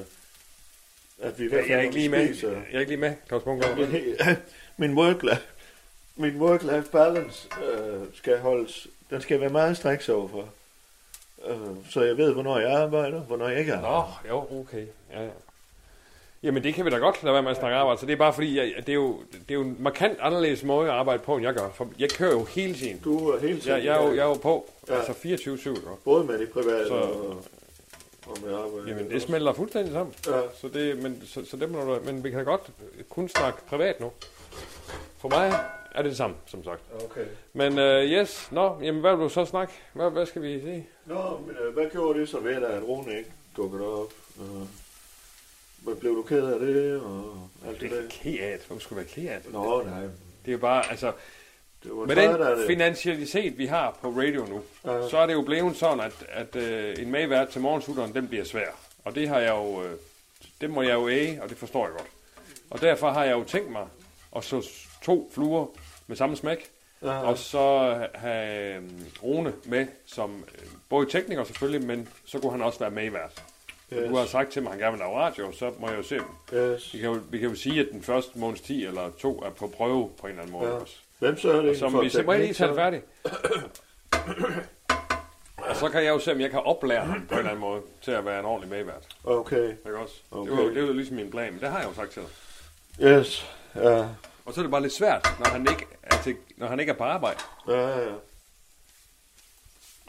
[1.21, 2.27] at vi i hvert Jeg, jeg er ikke lige med.
[2.27, 3.77] spiser- Jeg er ikke lige med, Claus Bungård.
[4.77, 5.41] min work-life,
[6.15, 10.45] min work-life balance øh, skal holdes, den skal være meget striks overfor.
[11.47, 11.55] Øh,
[11.89, 14.29] så jeg ved, hvornår jeg arbejder, hvornår jeg ikke Nå, arbejder.
[14.29, 14.85] jo, okay.
[15.13, 15.29] Ja, ja.
[16.43, 17.99] Jamen, det kan vi da godt lade være med at snakke arbejde.
[17.99, 20.63] Så det er bare fordi, jeg, det, er jo, det er jo en markant anderledes
[20.63, 21.69] måde at arbejde på, end jeg gør.
[21.75, 22.99] For jeg kører jo hele tiden.
[23.03, 24.69] Du er hele tiden, Jeg, jeg, er, jo, jeg er jo på.
[24.89, 24.95] Ja.
[24.95, 25.67] Altså 24-7.
[25.67, 25.75] jo.
[26.05, 27.43] både med det private Så- og,
[28.29, 28.89] og med arbejde.
[28.89, 30.15] Jamen, det smelter fuldstændig sammen.
[30.27, 30.41] Ja.
[30.61, 32.61] Så det, men, så, så det må du, men vi kan godt
[33.09, 34.11] kun snakke privat nu.
[35.17, 35.59] For mig
[35.91, 36.81] er det det samme, som sagt.
[37.05, 37.25] Okay.
[37.53, 39.73] Men uh, yes, nå, jamen hvad vil du så snakke?
[39.93, 40.85] Hvad, hvad skal vi se?
[41.05, 44.13] Nå, men øh, hvad gjorde det så ved at Rune ikke dukkede op?
[44.39, 44.45] Øh,
[45.83, 48.09] hvad blev du ked af det, og alt det Det er der?
[48.09, 48.67] ked af det.
[48.67, 49.53] Hvem skulle være ked af det?
[49.53, 50.01] Nå, nej.
[50.01, 50.09] Det
[50.47, 51.11] er jo bare, altså,
[51.83, 52.67] Det var med den det.
[52.67, 54.61] finansialitet, vi har på radio nu,
[54.91, 55.09] Ja.
[55.09, 58.43] så er det jo blevet sådan, at, at øh, en medvært til morgensutteren, den bliver
[58.43, 58.67] svær.
[59.05, 59.91] Og det har jeg jo, øh,
[60.61, 62.07] det må jeg jo æge, og det forstår jeg godt.
[62.69, 63.85] Og derfor har jeg jo tænkt mig
[64.35, 64.69] at så
[65.03, 65.65] to fluer
[66.07, 66.69] med samme smæk,
[67.01, 67.19] Ja.
[67.21, 68.81] og så have øh,
[69.23, 73.43] Rune med som øh, både tekniker selvfølgelig, men så kunne han også være medvært.
[73.93, 74.09] Yes.
[74.09, 76.03] Du har sagt til mig, at han gerne vil lave radio, så må jeg jo
[76.03, 76.25] se dem.
[76.59, 76.93] Yes.
[76.93, 79.49] Vi kan, jo, vi kan jo sige, at den første måneds 10 eller to er
[79.49, 80.73] på prøve på en eller anden måde Ja.
[80.75, 80.95] også.
[81.19, 81.77] Hvem så er det?
[81.77, 82.67] Som vi simpelthen lige teknik, tage så?
[82.67, 83.05] det færdigt.
[85.57, 87.61] Og så kan jeg jo se, om jeg kan oplære ham på en eller anden
[87.61, 89.07] måde til at være en ordentlig medvært.
[89.23, 89.69] Okay.
[89.69, 90.15] Ikke også?
[90.31, 90.51] Okay.
[90.51, 92.21] Det, var, det var jo ligesom min plan, men det har jeg jo sagt til
[92.21, 92.29] dig.
[93.07, 93.55] Yes.
[93.75, 94.07] Ja.
[94.45, 96.91] Og så er det bare lidt svært, når han ikke er, til, når han ikke
[96.91, 97.39] er på arbejde.
[97.67, 98.13] Ja, ja.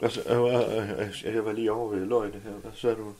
[0.01, 2.51] Altså, jeg var, jeg, jeg var lige over ved løgne her.
[2.51, 3.13] Hvad sagde du?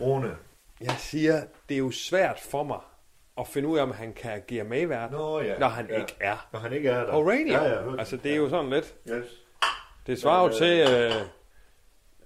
[0.00, 0.36] Rune.
[0.80, 2.80] Jeg siger, det er jo svært for mig
[3.40, 5.58] at finde ud af, om han kan agere medvært, Nå ja.
[5.58, 6.00] når han ja.
[6.00, 7.12] ikke er Når han ikke er der.
[7.12, 7.46] radio.
[7.52, 7.98] Ja, ja.
[7.98, 8.94] altså, det er jo sådan lidt...
[9.10, 9.24] Yes.
[10.06, 10.80] Det svarer jo til...
[10.94, 11.12] Øh,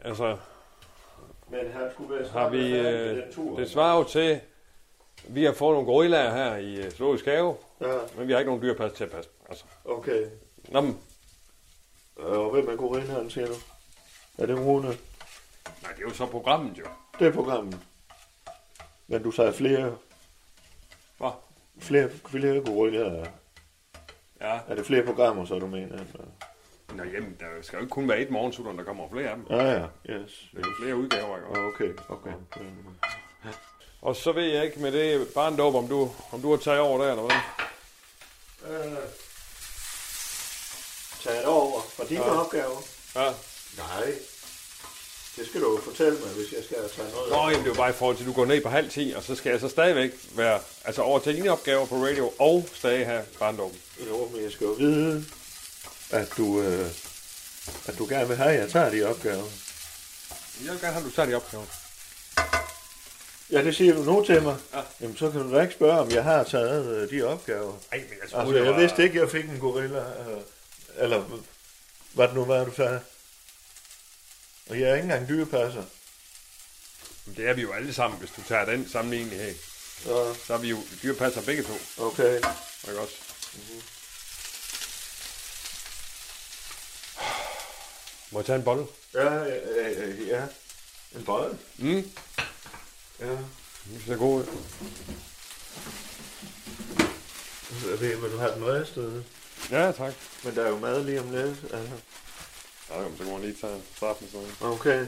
[0.00, 0.36] altså,
[1.50, 2.78] Men han skulle være har vi...
[2.78, 3.56] Øh, den tur.
[3.58, 4.40] det svarer jo til...
[5.28, 8.48] Vi har fået nogle gorillaer her i øh, Zoologisk Have, Ja, men vi har ikke
[8.50, 9.30] nogen dyrpas til at passe.
[9.48, 10.26] Altså, okay.
[10.68, 10.98] nå, men,
[12.16, 13.52] Og hvem er gorillaen, siger du?
[14.38, 14.86] Er det Rune?
[14.88, 16.84] nej, det er jo så programmet jo.
[17.18, 17.78] Det er programmet.
[19.06, 19.96] Men du sagde flere,
[21.78, 23.26] Flere, flere gorillaer.
[24.40, 24.58] Ja.
[24.68, 25.98] Er det flere programmer, så du mener?
[26.94, 29.46] Nå, jamen, der skal jo ikke kun være et morgensutteren, der kommer flere af dem.
[29.50, 29.86] Ja, ja.
[30.10, 30.48] Yes.
[30.52, 31.48] Det er jo flere udgaver, ikke?
[31.60, 32.32] Ah, Okay, okay.
[34.02, 37.02] Og så ved jeg ikke med det barndåb, om du, om du har taget over
[37.04, 37.36] der, eller hvad?
[38.74, 38.96] Øh,
[41.22, 42.40] tag det over fra dine Ja.
[42.44, 42.76] opgaver.
[43.16, 43.30] Ja.
[43.78, 44.12] Nej.
[45.36, 47.30] Det skal du jo fortælle mig, hvis jeg skal tage noget.
[47.30, 48.90] Nå, jamen, det er jo bare i forhold til, at du går ned på halv
[48.90, 52.32] 10, og så skal jeg så stadigvæk være, altså over til dine opgaver på radio,
[52.38, 53.78] og stadig have barndåben.
[54.08, 55.24] Jo, men jeg skal jo vide,
[56.10, 56.86] at du, øh,
[57.86, 59.44] at du gerne vil have, at jeg tager de opgaver.
[60.64, 61.64] Jeg vil gerne have, at du tager de opgaver.
[63.50, 64.56] Ja, det siger du nu til mig.
[64.74, 64.80] Ja.
[65.00, 67.72] Jamen, så kan du da ikke spørge, om jeg har taget øh, de opgaver.
[67.92, 68.80] Ej, men jeg troede, Altså, jeg var...
[68.80, 69.98] vidste ikke, jeg fik en gorilla.
[69.98, 70.40] Øh,
[70.96, 71.22] eller
[72.12, 73.00] hvad det nu var, du sagde.
[74.70, 75.84] Og jeg er ikke engang dyrepasser.
[77.26, 79.52] Men Det er vi jo alle sammen, hvis du tager den sammenligning her.
[80.02, 82.36] Så, Så er vi jo dyrepasser begge to, okay.
[82.88, 83.14] ikke også?
[88.30, 88.86] Må jeg tage en bolle?
[89.14, 90.42] Ja, ja, ja, ja.
[91.14, 91.56] En bold.
[91.78, 92.10] Mm.
[93.20, 93.30] Ja.
[93.84, 94.46] Det ser god ud.
[97.90, 99.24] Jeg ved, vil du have den ristet?
[99.70, 100.12] Ja, tak.
[100.44, 101.58] Men der er jo mad lige om lidt.
[101.62, 101.92] Altså.
[102.90, 104.72] Ja, jamen, så kan man lige tage straffen sådan.
[104.72, 105.06] Okay.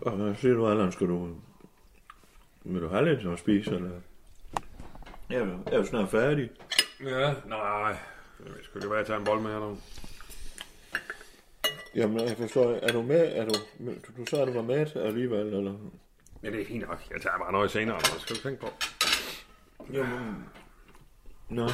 [0.00, 0.92] Og hvad siger du, Allan?
[0.92, 1.36] Skal du...
[2.64, 3.90] Vil du have lidt at spise, eller?
[5.30, 6.50] Jeg er jeg er jo snart færdig.
[7.00, 7.96] Ja, nej.
[8.40, 9.78] Jeg ved sgu ikke, hvad jeg tager en bold med her nu.
[11.94, 13.36] Jamen, jeg forstår, er du med?
[13.36, 15.74] Er du, du, du sagde, at du var med alligevel, eller?
[16.42, 17.02] Ja, det er fint nok.
[17.10, 18.68] Jeg tager bare noget senere, det skal du tænke på.
[19.92, 20.44] Jamen...
[21.48, 21.68] Nå.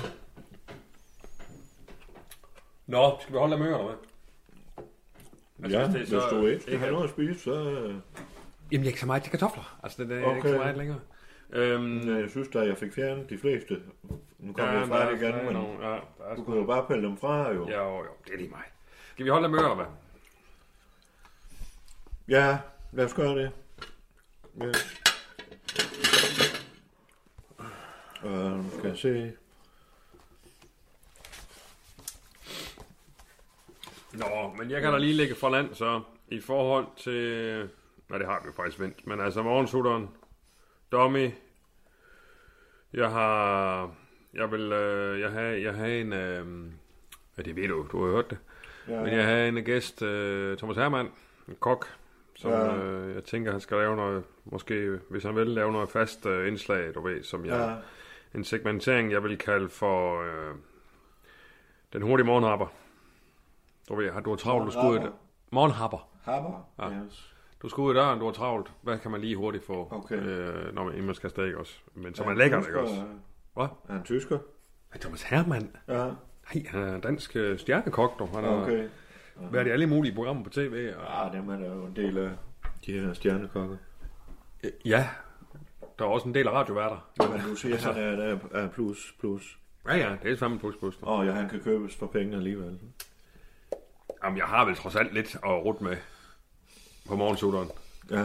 [2.87, 3.95] Nå, skal vi holde af møgerne med?
[5.63, 7.11] Altså, Ja, hvis det hvis er så- du ikke skal ikke have er- noget at
[7.15, 7.71] spise, så...
[7.71, 7.95] øh,
[8.73, 9.79] Jamen, jeg kan så meget til kartofler.
[9.83, 10.37] Altså, det er okay.
[10.37, 11.01] ikke så meget længere.
[11.51, 13.83] Øhm, Ja, jeg synes da, jeg fik fjernet de fleste.
[14.39, 16.65] Nu kommer ja, jeg fra det er igen, men nogle- ja, er du kan jo
[16.65, 17.69] bare pille dem fra, jo.
[17.69, 18.63] Ja, jo, jo, det er lige mig.
[19.13, 19.85] Skal vi holde af møger, hvad?
[22.29, 22.59] Ja,
[22.93, 23.51] lad os gøre det.
[24.61, 24.73] Ja.
[28.79, 29.33] Skal jeg se.
[34.13, 37.69] Nå, men jeg kan da lige lægge for land, så i forhold til...
[38.09, 39.07] Nej, det har vi jo faktisk vendt.
[39.07, 40.09] Men altså, morgensutteren,
[40.93, 41.31] Dommy,
[42.93, 43.95] jeg har...
[44.35, 44.73] Jeg vil...
[44.73, 46.13] Øh, jeg har, jeg har en...
[46.13, 46.47] Øh,
[47.39, 48.39] ja, det ved du, du har hørt det.
[48.89, 51.09] Ja, Men jeg har en gæst, øh, Thomas Hermann,
[51.49, 51.87] en kok,
[52.35, 52.77] som Ja.
[52.77, 56.49] øh, jeg tænker, han skal lave noget, måske hvis han vil, lave noget fast øh,
[56.49, 57.75] indslag, du ved, som jeg, ja.
[58.35, 60.55] En segmentering, jeg vil kalde for øh,
[61.93, 62.67] den hurtige morgenhapper.
[63.89, 65.11] Du ved, har- du travlt, du skal ud i.
[65.51, 66.09] Morgenhapper.
[66.23, 66.71] Hammer?
[66.79, 66.91] Ja.
[67.05, 67.35] Yes.
[67.63, 68.73] Du skal ud i døren, du har travlt.
[68.83, 70.17] Hvad kan man lige hurtigt få, Okay.
[70.17, 71.79] øh, når man, inden man skal ikke også?
[71.95, 72.95] Men så Er man lækker det, ikke også?
[73.55, 73.65] Hvad?
[73.89, 74.39] Er han tysker?
[74.93, 75.77] Hey, Thomas Hermann.
[75.89, 76.05] Ja.
[76.55, 78.27] Nej, han er dansk øh, stjernekok, du.
[78.35, 78.89] Han har Okay.
[79.37, 80.93] været i alle mulige programmer på tv.
[80.99, 82.31] Og, Ja, dem er der jo en del af
[82.87, 83.79] de her stjernekokke.
[84.85, 85.09] ja,
[86.03, 87.11] der er også en del af radioværter.
[87.19, 89.59] Men du siger, at han er, er, er plus, plus.
[89.87, 90.99] Ja, ja, det er samme plus plus.
[91.03, 92.79] Oh, ja, han kan købes for penge alligevel.
[94.25, 95.97] Jamen, jeg har vel trods alt lidt at rute med
[97.09, 97.69] på morgensutteren.
[98.11, 98.17] Ja.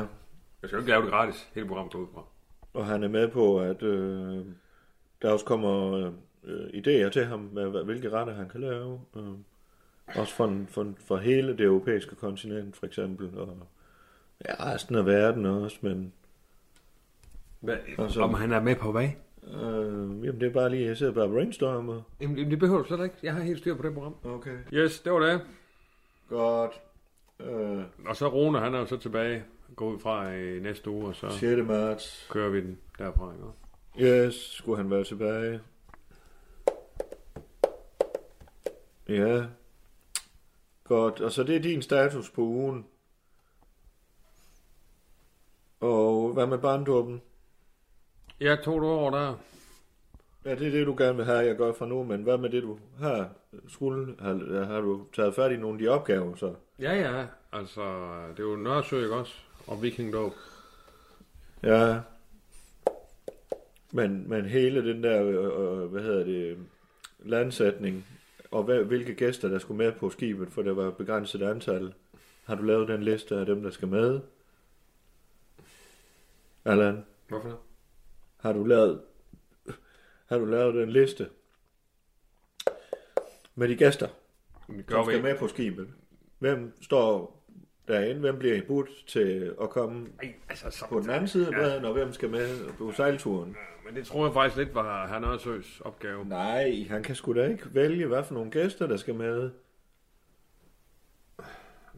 [0.61, 2.23] Jeg skal jo ikke lave det gratis, hele programmet går ud fra.
[2.73, 4.45] Og han er med på, at øh,
[5.21, 5.93] der også kommer
[6.43, 9.01] øh, idéer til ham med, hvilke retter han kan lave.
[9.17, 9.23] Øh,
[10.15, 13.39] også for, for, for hele det europæiske kontinent, for eksempel.
[13.39, 13.67] Og
[14.45, 16.13] ja, resten af verden også, men
[17.67, 19.09] Hvad, Altså- om han er med på hvad?
[19.43, 19.53] Øh,
[20.25, 22.01] jamen, det er bare lige, jeg sidder bare og brainstormer.
[22.21, 23.15] Jamen, det behøver du slet ikke.
[23.23, 24.15] Jeg har helt styr på det program.
[24.23, 24.57] Okay.
[24.73, 25.41] Yes, det var det.
[26.29, 26.81] Godt.
[27.39, 29.43] Øh, Og så Rune, han er jo så tilbage.
[29.75, 31.67] Gå ud fra i næste uge, og så 6.
[31.67, 32.27] marts.
[32.29, 33.31] kører vi den derfra.
[33.99, 34.25] Ikke?
[34.27, 35.59] Yes, skulle han være tilbage.
[39.09, 39.43] Ja.
[40.83, 42.85] Godt, og så det er din status på ugen.
[45.79, 47.21] Og hvad med barndåben?
[48.39, 49.35] Jeg tog det over der.
[50.45, 52.49] Ja, det er det, du gerne vil have, jeg gør fra nu, men hvad med
[52.49, 53.29] det, du har?
[53.67, 56.53] Skulle, har, har du taget fat i nogle af de opgaver, så?
[56.79, 57.25] Ja, ja.
[57.51, 57.81] Altså,
[58.31, 59.33] det er jo Nørresø, ikke også?
[59.67, 60.33] Og Vikingdåb.
[61.63, 61.99] Ja.
[63.91, 66.57] Men, men hele den der, øh, øh, hvad hedder det,
[67.19, 68.05] landsætning,
[68.51, 71.93] og hvad, hvilke gæster, der skulle med på skibet, for der var et begrænset antal.
[72.45, 74.19] Har du lavet den liste af dem, der skal med?
[76.65, 77.59] Allan, Hvorfor?
[78.39, 79.01] Har du lavet,
[80.29, 81.29] har du lavet den liste
[83.55, 84.07] med de gæster,
[84.67, 85.27] Vi som gør vi skal ikke.
[85.27, 85.87] med på skibet?
[86.39, 87.43] Hvem står
[87.87, 88.19] derinde?
[88.19, 90.85] Hvem bliver budt til at komme Ej, altså, så...
[90.89, 93.55] på den anden side af bredden, og hvem skal med på sejlturen?
[93.85, 96.25] Men det tror jeg faktisk lidt var herr Nørresøs opgave.
[96.25, 99.51] Nej, han kan sgu da ikke vælge, hvad for nogle gæster, der skal med.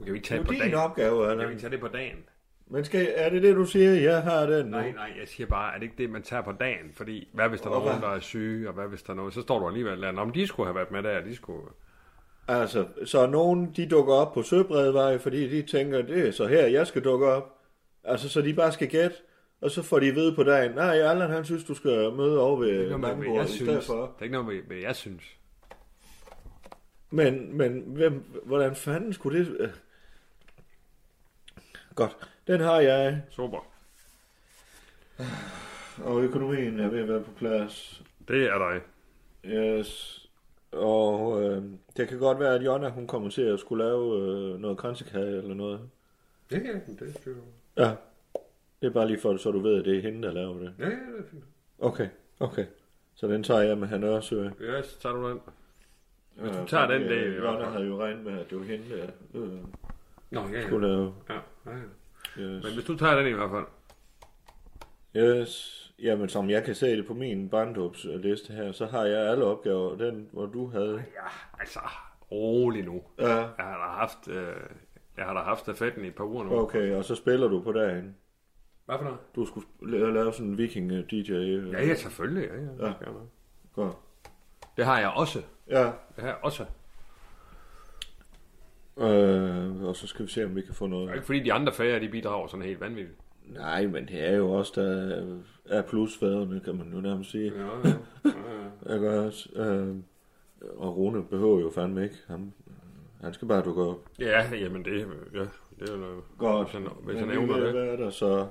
[0.04, 0.74] Kan vi ikke Det tage er det på jo din dagen?
[0.74, 2.29] opgave, Kan vi tage det på dagen?
[2.72, 3.92] Men skal, er det det, du siger?
[3.92, 4.72] Jeg har den nu.
[4.72, 6.92] Nej, nej, jeg siger bare, er det ikke det, man tager på dagen?
[6.94, 9.16] Fordi, hvad hvis der er Og nogen, der er syge, og hvad hvis der er
[9.16, 9.34] noget?
[9.34, 11.68] Så står du alligevel der, om de skulle have været med der, de skulle...
[12.48, 16.68] Altså, så nogen, de dukker op på Søbredvej, fordi de tænker, det er så her,
[16.68, 17.56] jeg skal dukke op.
[18.04, 19.16] Altså, så de bare skal gætte,
[19.62, 22.58] og så får de vide på dagen, nej, Allan, han synes, du skal møde over
[22.64, 24.02] er ved jeg i stedet for.
[24.02, 25.24] Det er ikke noget hvad jeg synes.
[27.10, 29.58] Men, men hvem, hvordan fanden skulle det...
[29.60, 29.70] øh?
[31.96, 33.66] Godt, den har jeg, Super.
[36.04, 38.04] og økonomien er ved at være på plads.
[38.28, 38.82] Det er dig.
[39.52, 40.16] Yes.
[40.72, 41.64] Og øh,
[41.98, 45.38] det kan godt være, at Jonna, hun kommer til at skulle lave øh, noget kransekage
[45.38, 45.80] eller noget.
[46.52, 47.36] Ja, ja, det er styr.
[47.78, 47.92] Ja.
[48.82, 50.74] Det er bare lige for, så du ved, at det er hende, der laver det.
[50.80, 51.44] Ja, ja, det er fint.
[51.80, 52.08] Okay,
[52.40, 52.66] okay.
[53.16, 54.52] Så den tager jeg med han også.
[54.62, 55.40] Ja, så tager du den.
[56.36, 57.72] Hvis du tager den, det er i hvert Jonna fald.
[57.72, 59.50] havde jo regnet med, at det var hende, der øh,
[60.32, 60.62] Nå, ja, ja.
[60.68, 61.14] skulle lave.
[61.30, 61.34] ja,
[61.66, 61.78] ja, ja.
[62.38, 62.64] Yes.
[62.64, 63.66] Men hvis du tager den i hvert fald.
[65.16, 65.76] yes.
[66.02, 69.96] Jamen, som jeg kan se det på min barndåbsliste her, så har jeg alle opgaver.
[69.98, 70.96] Den, hvor du havde.
[70.96, 71.28] Ja,
[71.60, 71.80] altså,
[72.32, 73.02] rolig nu.
[73.20, 74.56] Ja, Jeg har da haft, øh,
[75.18, 76.60] jeg har da haft stafetten i et par uger nu.
[76.60, 76.92] okay.
[76.96, 78.16] Og så spiller du på dagen.
[78.86, 79.20] Hvad for noget?
[79.36, 81.32] Du skulle lave, lave sådan en viking-DJ.
[81.32, 81.72] øh.
[81.74, 82.50] Ja, ja, selvfølgelig.
[82.80, 82.86] Ja.
[82.86, 82.94] Ja.
[83.02, 83.12] ja.
[83.74, 83.96] Godt.
[84.78, 85.42] Det har jeg også.
[85.70, 86.66] Ja, Det har jeg også.
[89.00, 91.14] Øh, og så skal vi se, om vi kan få Det er noget.
[91.14, 93.18] ikke fordi de andre færger, de bidrager sådan helt vanvittigt.
[93.46, 95.22] Nej, men det er jo også der
[95.78, 97.54] er plusfædrene, kan man jo nærmest sige.
[97.56, 97.94] Ja, ja.
[98.26, 99.50] ja, Jeg gør også.
[99.56, 99.96] Øh,
[100.78, 102.16] og Rune behøver jo fandme ikke.
[102.28, 102.54] Han,
[103.22, 104.10] han skal bare dukke op.
[104.20, 104.26] ja.
[104.52, 105.40] ja, jamen det, ja,
[105.80, 106.24] det er jo noget.
[106.38, 106.68] Godt.
[106.68, 107.72] Hvis han, hvis han vi evner det.
[107.72, 108.48] Hvad er der så?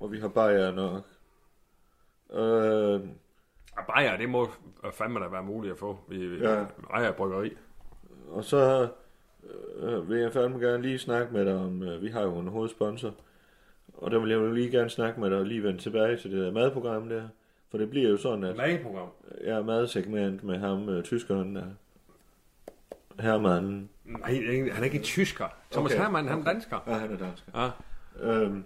[0.00, 1.02] Og vi har bajer nok.
[2.32, 3.00] Øh,
[3.76, 4.48] Og bajer, det må
[4.92, 5.98] fandme da være muligt at få.
[6.08, 6.58] Vi Ja.
[6.58, 6.64] ja.
[6.92, 7.50] ejer bryggeri.
[8.30, 8.88] og så
[9.80, 12.48] øh, vil jeg fandme gerne lige snakke med dig om, øh, vi har jo en
[12.48, 13.14] hovedsponsor.
[13.94, 16.30] Og der vil jeg jo lige gerne snakke med dig og lige vende tilbage til
[16.32, 17.22] det der madprogram der.
[17.70, 19.08] For det bliver jo sådan, at Madprogram.
[19.40, 21.64] er madsegment med ham, øh, tyskeren der.
[23.20, 23.88] Hermann.
[24.04, 25.44] Nej, er ikke- han er ikke tysker.
[25.70, 26.02] Thomas Okay.
[26.02, 26.78] Hermann, han er dansker.
[26.86, 27.44] Ja, han er dansk.
[27.54, 27.70] Ja.
[28.20, 28.64] Øhm,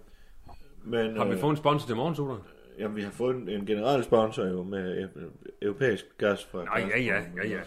[0.85, 2.37] men Har vi øh, fået en sponsor til morgensutter?
[2.79, 5.23] Jamen, vi har fået en, en generel sponsor jo med øh,
[5.63, 7.61] europæisk gas fra Nej, ja, ja, ja, ja.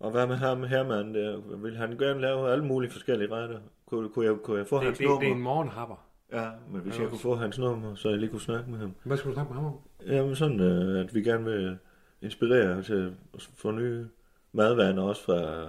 [0.00, 1.14] Og hvad med ham, Hermann?
[1.14, 1.56] Der?
[1.56, 3.58] Vil han gerne lave alle mulige forskellige retter?
[3.86, 5.20] Kunne, kunne, jeg, kunne jeg få Det, hans det, nummer?
[5.20, 6.06] det er en morgenhapper.
[6.32, 8.94] Ja, men hvis jeg kunne få hans nummer, så jeg lige kunne snakke med ham.
[9.04, 9.78] Hvad skulle du snakke med ham om?
[10.06, 11.78] Jamen sådan, øh, at vi gerne vil
[12.22, 14.06] inspirere til at få nye
[14.52, 15.66] madvaner også fra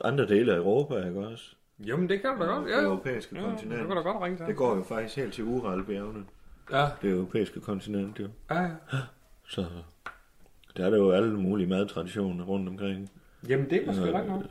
[0.00, 1.54] andre dele af Europa, ikke også?
[1.86, 2.70] Jamen, det kan du da godt.
[2.70, 3.82] Ja, Det europæiske ja kontinent.
[3.82, 6.24] du kan da godt ringe til Det går jo faktisk helt til Uralbjergene.
[6.70, 8.28] Ja, Det europæiske kontinent, jo.
[8.50, 8.68] ja, ja.
[9.48, 9.64] Så
[10.76, 13.10] der er der jo alle mulige madtraditioner rundt omkring.
[13.48, 14.42] Jamen, det er måske Øh, ret nok.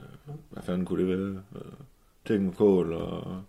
[0.50, 1.44] Hvad fanden kunne det være?
[1.56, 1.62] Øh,
[2.26, 3.42] Ting med kål og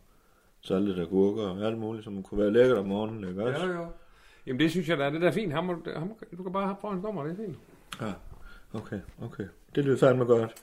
[0.60, 3.66] saltede agurker og alt muligt, som kunne være lækkert om morgenen, ikke også?
[3.66, 3.86] Ja, ja.
[4.46, 5.52] Jamen, det synes jeg da, det der er fint.
[5.52, 7.58] Ham, ham, du kan bare have få en nummer, det er fint.
[8.00, 8.12] Ja,
[8.78, 9.44] okay, okay.
[9.74, 10.54] Det lyder fandme godt.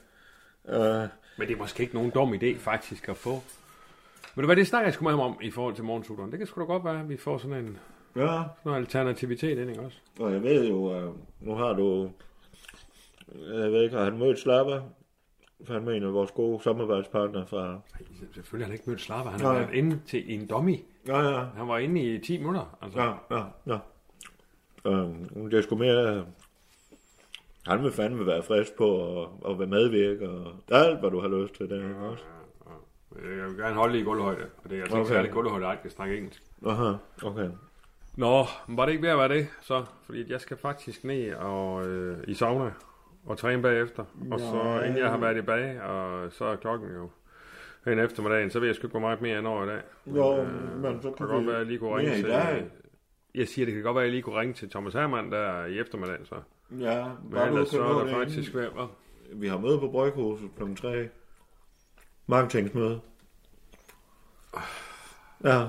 [0.64, 3.42] Uh, Men det er måske ikke nogen dum idé, faktisk, at få.
[4.34, 6.30] Ved du hvad, det snakker jeg sgu med ham om i forhold til morgensutteren.
[6.30, 7.78] Det kan sgu da godt være, at vi får sådan en
[8.16, 9.98] ja, sådan noget alternativitet ind, ikke også?
[10.20, 12.10] og jeg ved jo, uh, nu har du,
[13.34, 14.80] jeg ved ikke, har han mødt Slapper?
[15.66, 17.66] Fandme en af vores gode samarbejdspartnere fra...
[17.68, 17.80] Nej,
[18.34, 19.30] selvfølgelig har han ikke mødt Slapper.
[19.30, 20.76] Han har været inde til en dummy.
[21.06, 22.78] Ja, ja, Han var inde i 10 minutter.
[22.82, 23.00] Altså.
[23.00, 23.78] ja, ja, ja.
[24.90, 26.26] Øh, det er sgu mere...
[27.66, 31.28] Han vil fandme være frisk på at, at være medvirke og alt, hvad du har
[31.28, 31.68] lyst til.
[31.68, 32.24] Det, ikke også?
[33.16, 35.14] Jeg vil gerne holde det i gulvhøjde, og det er altså ikke Okay.
[35.14, 36.42] særlig gulvhøjde, at jeg kan snakke engelsk.
[36.66, 36.92] Aha,
[37.22, 37.48] okay.
[38.16, 39.84] Nå, men var det ikke ved at være det, så?
[40.04, 42.72] Fordi jeg skal faktisk ned og, øh, i sauna
[43.26, 44.04] og træne bagefter.
[44.30, 44.80] Og så Ja.
[44.82, 47.10] inden jeg har været i bag, og så er klokken jo
[47.86, 49.80] hen eftermiddagen, så ved jeg sgu ikke, hvor meget mere end over i dag.
[50.06, 52.24] Jo, Øh, men så det kunne kan godt være, at jeg lige kunne ringe til...
[52.28, 52.70] dag.
[53.34, 55.64] Jeg siger, det kan godt være, at jeg lige kunne ringe til Thomas Hermann der
[55.66, 56.34] i eftermiddagen, så.
[56.78, 58.86] Ja, Men bare du ellers kan så er det der faktisk ved, hva'?
[59.34, 60.74] Vi har møde på Bryghuset kl.
[60.74, 61.08] 3.
[62.30, 63.00] Marketingsmøde.
[65.44, 65.68] Ja.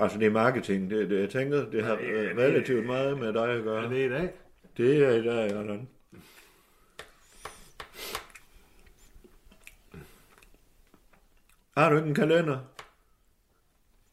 [0.00, 0.90] Altså, det er marketing.
[0.90, 3.84] Det, det, jeg tænker, det har det- relativt meget med dig at gøre.
[3.84, 4.30] Er det i dag?
[4.76, 5.88] Det er i dag, Allan.
[11.76, 12.58] Har du ikke en kalender?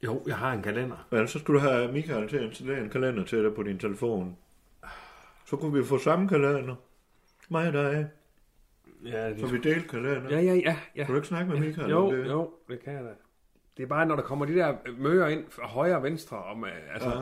[0.04, 1.08] Jo, jeg har en kalender.
[1.12, 3.80] Men så skulle du have Michael til at installere en kalender til dig på din
[3.80, 4.38] telefon.
[5.46, 6.76] Så kunne vi få samme kalender.
[7.50, 8.10] Mig og dig.
[9.12, 10.30] Ja, det Så vi delte kalender.
[10.30, 10.76] Ja, ja, ja.
[10.96, 11.04] ja.
[11.04, 12.26] Kan du ikke snakke med Michael Jo, om det?
[12.28, 13.10] jo, det kan jeg da.
[13.78, 16.64] Det er bare, når der kommer de der møger ind fra højre og venstre, om,
[16.66, 17.16] øh, altså, Ja.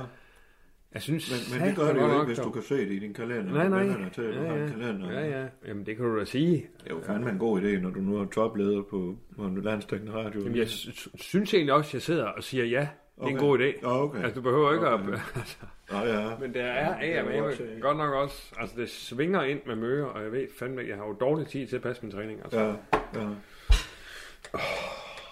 [0.94, 1.52] jeg synes...
[1.54, 3.54] Men, men det gør det jo ikke, hvis du kan se det i din kalender.
[3.54, 3.80] Nej, nej.
[3.84, 4.68] Vennerne til, at du Ja, har en ja.
[4.70, 5.12] kalender.
[5.12, 5.48] Ja, ja.
[5.68, 6.56] Jamen, det kan du da sige.
[6.84, 9.62] Det er jo fandme en god idé, når du nu er topleder på, på en
[9.62, 10.42] landstækkende radio.
[10.42, 12.88] Jamen, jeg sy- synes egentlig også, at jeg sidder og siger ja.
[13.16, 13.46] Det er en Okay.
[13.46, 13.64] god idé.
[13.82, 14.24] Ja, okay.
[14.24, 15.14] Altså, du behøver ikke Okay.
[15.14, 15.20] at...
[15.36, 15.58] Altså,
[15.92, 16.38] Ja, ja.
[16.40, 18.54] men det er kan af jeg med godt nok også.
[18.58, 21.68] Altså, det svinger ind med møger, og jeg ved fandme, jeg har jo dårlig tid
[21.68, 22.40] til at passe min træning.
[22.44, 22.60] Altså.
[22.60, 22.74] Ja,
[23.22, 23.28] ja.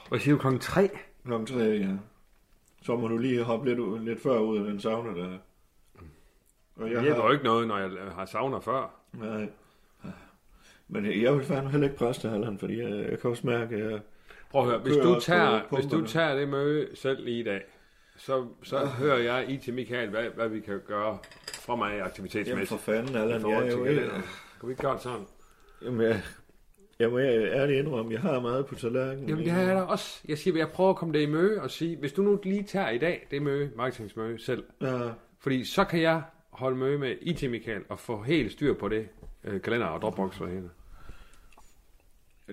[0.09, 0.89] Hvad siger du, klokken 3?
[1.25, 1.87] Klokken tre, ja.
[2.83, 5.37] Så må du lige hoppe lidt, lidt før ud af den sauna der.
[6.75, 8.95] Og Det hjælper jo ikke noget, når jeg har savner før.
[9.13, 9.47] Nej.
[10.87, 13.91] Men jeg vil fandme heller ikke presse det, fordi jeg, jeg kan også mærke, at
[13.91, 13.99] jeg...
[14.51, 17.61] Prøv at høre, hvis du, tager, hvis du tager det møde selv lige i dag,
[18.17, 21.17] så, så hører jeg i til Michael, hvad, hvad vi kan gøre
[21.53, 22.81] fra mig Jamen for aktivitetsmæssigt.
[22.81, 24.01] fanden, Allan, jeg er jo ikke...
[24.59, 25.25] Kan vi ikke gøre det sådan?
[25.85, 26.21] Jamen, jeg,
[26.99, 29.29] jeg må ærligt indrømme, jeg har meget på tallerkenen.
[29.29, 30.21] Jamen det har jeg da også.
[30.27, 32.63] Jeg siger, jeg prøver at komme det i møde og sige, hvis du nu lige
[32.63, 35.09] tager i dag det møde, marketingsmøde selv, Ja,
[35.39, 39.07] fordi så kan jeg holde møde med IT Michael og få helt styr på det
[39.43, 40.69] øh, kalender og Dropbox for hende.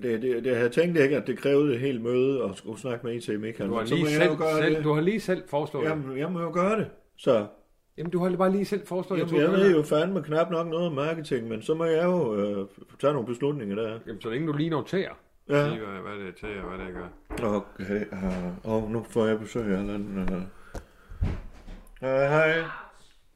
[0.03, 2.81] Det, det, det, jeg havde tænkt ikke, at det krævede et helt møde at skulle
[2.81, 3.71] snakke med IT Michael.
[3.71, 4.85] Du har lige selv, gøre selv, det.
[4.85, 5.91] du har lige selv foreslået det.
[5.91, 6.87] Jamen, jeg må jo gøre det.
[7.17, 7.47] Så
[7.99, 9.41] Jamen, du har bare lige selv foreslået Jamen, det.
[9.43, 12.67] jeg ved jo fandme knap nok noget om marketing, men så må jeg jo øh,
[13.01, 13.99] tage nogle beslutninger der.
[14.07, 15.13] Jamen, så længe du lige noterer,
[15.49, 15.69] Ja.
[15.69, 17.57] sige, hvad, hvad det er til og hvad det gør.
[17.57, 20.29] Okay, uh, og nu får jeg besøg af Allan.
[20.33, 20.43] Uh.
[22.01, 22.63] Hej, hej.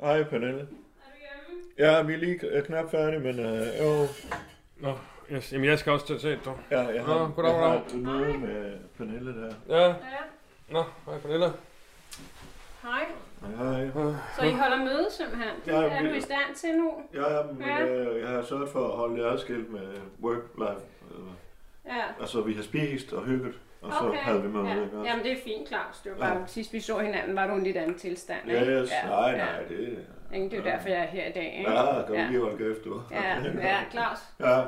[0.01, 0.67] Hej, Pernille.
[1.79, 3.45] Ja, vi er lige øh, knap færdige, men uh,
[3.81, 4.07] jo,
[4.81, 4.93] Nå,
[5.33, 5.53] yes.
[5.53, 6.59] Jamen, jeg skal også til at se det, dog.
[6.71, 7.87] ja, jeg Nå, har, goddag, jeg har goddag.
[7.97, 9.55] et møde med Pernille der.
[9.69, 9.87] Ja.
[9.87, 9.95] Ja,
[10.69, 11.47] Nå, hej Pernille.
[12.83, 13.05] hej.
[13.59, 14.13] Hej, hej.
[14.39, 15.51] Så I holder møde simpelthen?
[15.65, 16.93] Det Ja, er vi- du i stand til nu?
[17.15, 17.85] Ja, men Ja.
[17.87, 19.89] øh, jeg har sørget for at holde det adskilt med
[20.23, 20.85] work-life.
[21.11, 21.27] Øh,
[21.87, 22.03] Ja.
[22.21, 24.73] altså, vi har spist og hygget, og så havde vi møde, ja.
[24.85, 25.11] ikke også?
[25.11, 26.01] Jamen det er fint, Claus.
[26.05, 26.47] Det var bare, Ja.
[26.47, 28.41] sidst vi så hinanden, var du en lidt anden tilstand.
[28.49, 28.73] Ja, ikke?
[28.73, 28.91] yes.
[29.09, 29.99] nej, nej, det
[30.35, 30.45] Ikke?
[30.51, 31.55] Det er jo derfor, jeg er her i dag.
[31.59, 31.71] Ikke?
[31.71, 32.27] Ja, kan du Ja.
[32.31, 33.03] lige holde kæft, du.
[33.11, 33.23] Ja,
[33.63, 34.19] ja, Claus.
[34.41, 34.61] Ja,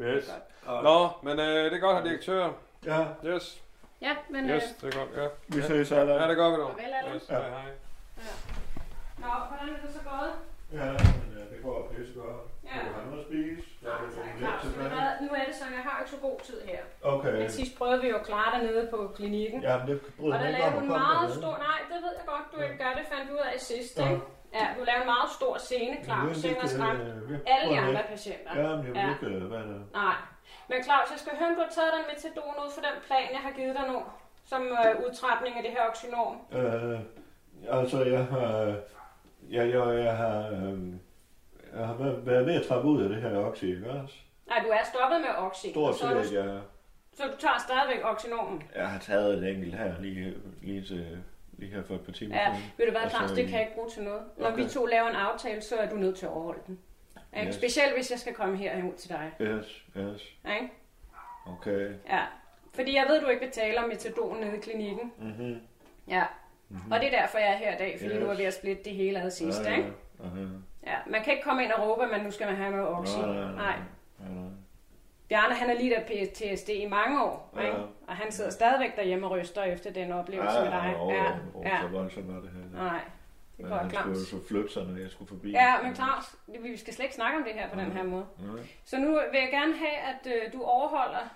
[0.00, 0.24] Yes.
[0.66, 0.82] Godt.
[0.84, 2.50] Nå, men øh, det er godt, at direktør.
[2.86, 3.62] ja, Yes,
[4.00, 4.50] Ja, men...
[4.50, 5.28] yes, Øh, det er godt, ja.
[5.56, 6.20] vi ses, Allan.
[6.20, 6.70] Ja, det gør vi dog.
[6.70, 7.14] Farvel, Allan.
[7.16, 7.34] Yes, Ja.
[7.38, 7.70] hej, hej.
[9.18, 10.32] nå, hvordan er det så gået?
[10.72, 12.36] Ja, men øh, det går pisse godt.
[12.64, 12.78] Ja.
[12.88, 13.68] Du har noget at spise.
[13.82, 14.39] Ja, det tak, er.
[14.82, 15.10] Ved du hvad?
[15.26, 16.80] Nu er det sådan, jeg har ikke så god tid her.
[17.14, 17.32] Okay.
[17.40, 19.58] Men sidst prøvede vi jo at klare dig nede på klinikken.
[19.68, 21.38] Ja, men det bryder Og der lavede komme meget dernede.
[21.40, 21.54] stor...
[21.68, 22.90] Nej, det ved jeg godt, du ikke gør.
[23.00, 24.08] Det fandt vi ud af sidst, Ja.
[24.10, 24.22] ikke?
[24.58, 26.44] Ja, du lavede en meget stor scene, Claus.
[26.44, 26.96] er skræm.
[27.00, 28.50] øh, vi- Alle de andre patienter.
[28.62, 29.08] Ja, men jeg vil Ja.
[29.14, 29.80] ikke, øh, hvad det?
[30.02, 30.16] Nej.
[30.70, 33.26] Men Claus, jeg skal høre, om du har taget den metadon ud for den plan,
[33.36, 33.98] jeg har givet dig nu.
[34.50, 36.36] Som øh, udtrapning af det her oxynorm.
[36.58, 36.98] Øh,
[37.80, 38.48] altså, jeg har...
[39.56, 40.36] Jeg, jeg, jeg har...
[40.56, 40.78] Øh,
[41.78, 41.94] jeg har
[42.30, 44.14] været ved at trappe ud af det her oxy, ikke også?
[44.50, 45.66] Nej, du er stoppet med oxy.
[45.70, 46.60] Stort så, er du, set, jeg,
[47.14, 48.62] så du tager stadigvæk oxynormen.
[48.76, 51.18] jeg har taget et enkelt her lige, lige, til,
[51.58, 53.74] lige her for et par timer Ja, ved du hvad, Claus, det kan jeg ikke
[53.74, 54.22] bruge til noget.
[54.36, 54.62] Når Okay.
[54.62, 56.78] vi to laver en aftale, så er du nødt til at overholde den.
[57.36, 57.46] Ikke?
[57.48, 57.54] Yes.
[57.54, 59.30] Specielt hvis jeg skal komme herud til dig.
[59.40, 60.22] Yes, yes.
[60.44, 60.72] Ikke?
[61.46, 61.90] Okay.
[62.08, 62.20] Ja.
[62.74, 65.12] Fordi jeg ved, du ikke om metadon nede i klinikken.
[65.18, 65.60] Mhm.
[66.08, 66.24] Ja.
[66.90, 68.20] Og det er derfor, jeg er her i dag, fordi Yes.
[68.22, 69.88] nu er vi at splitte det hele ad sidst, Ja, ikke?
[70.20, 70.24] ja.
[70.26, 70.40] Aha.
[70.86, 72.88] Ja, man kan ikke komme ind og råbe, at man nu skal man have noget
[72.88, 73.16] oxy.
[73.18, 73.54] Nej, nej, Nej.
[73.54, 73.76] nej.
[74.28, 74.48] Nej.
[75.28, 77.60] Bjarne, han har lidt af PTSD i mange år, Ja.
[77.66, 77.76] ikke?
[78.08, 80.94] og han sidder stadigvæk derhjemme og ryster efter den oplevelse med dig.
[80.98, 81.68] Ja, Ja, ja.
[81.68, 81.80] ja.
[81.82, 82.82] Så voldsomt var det her.
[82.84, 83.00] Nej,
[83.56, 85.50] det går han skulle jo så flytte sig, når jeg skulle forbi.
[85.50, 88.26] Ja, men Claus, vi skal slet ikke snakke om det her på den her måde.
[88.38, 88.60] Nej.
[88.84, 91.34] Så nu vil jeg gerne have, at øh, du overholder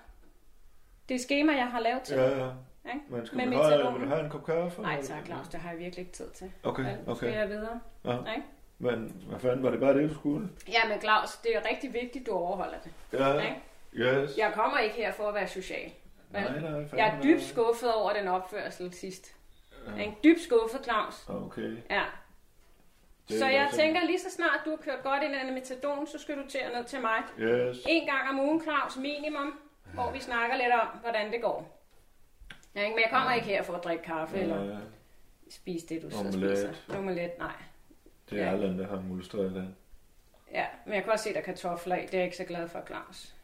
[1.08, 2.50] det schema, jeg har lavet til Ja, ja.
[2.94, 3.00] Ikke?
[3.08, 4.82] Men skal Med du have, vil du have en kop kaffe?
[4.82, 6.52] Nej tak, Claus, det har jeg virkelig ikke tid til.
[6.62, 7.38] Okay, Vel, nu skal okay.
[7.40, 7.80] jeg videre.
[8.04, 8.10] Ja.
[8.18, 8.46] Ikke?
[8.78, 10.48] Men hvad fanden, var det bare det, du skulle?
[10.68, 12.92] Ja, men Claus, det er rigtig vigtigt, du overholder det.
[13.12, 13.56] Ja, Ikke?
[13.94, 14.38] yes.
[14.38, 15.92] Jeg kommer ikke her for at være social.
[16.30, 19.36] Nej, nej, fanden, Jeg er dybt skuffet over den opførsel sidst.
[19.96, 20.00] Ja.
[20.02, 20.16] Ikke?
[20.24, 21.24] Dybt skuffet, Claus.
[21.28, 21.76] Okay.
[21.90, 22.02] Ja.
[23.28, 26.18] Det Så jeg tænker, lige så snart du har kørt godt ind i metadon, så
[26.18, 27.22] skal du til ned til mig.
[27.38, 27.78] Yes.
[27.88, 29.58] En gang om ugen, Claus, minimum,
[29.94, 31.80] hvor vi snakker lidt om, hvordan det går.
[32.74, 32.94] Ja, ikke?
[32.94, 34.76] Men jeg kommer ikke her for at drikke kaffe eller Ja,
[35.50, 36.58] spise det, du Omelet.
[36.58, 36.98] spiser.
[36.98, 37.52] Omelet, nej.
[38.30, 38.50] Det er Ja.
[38.52, 39.76] Allan, der har mulstreret den.
[40.52, 42.02] Ja, men jeg kan også se, der er kartofler i.
[42.02, 43.34] Det er jeg ikke så glad for, Claus.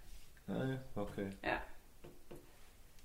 [0.46, 1.26] Nej, okay.
[1.44, 1.56] Ja.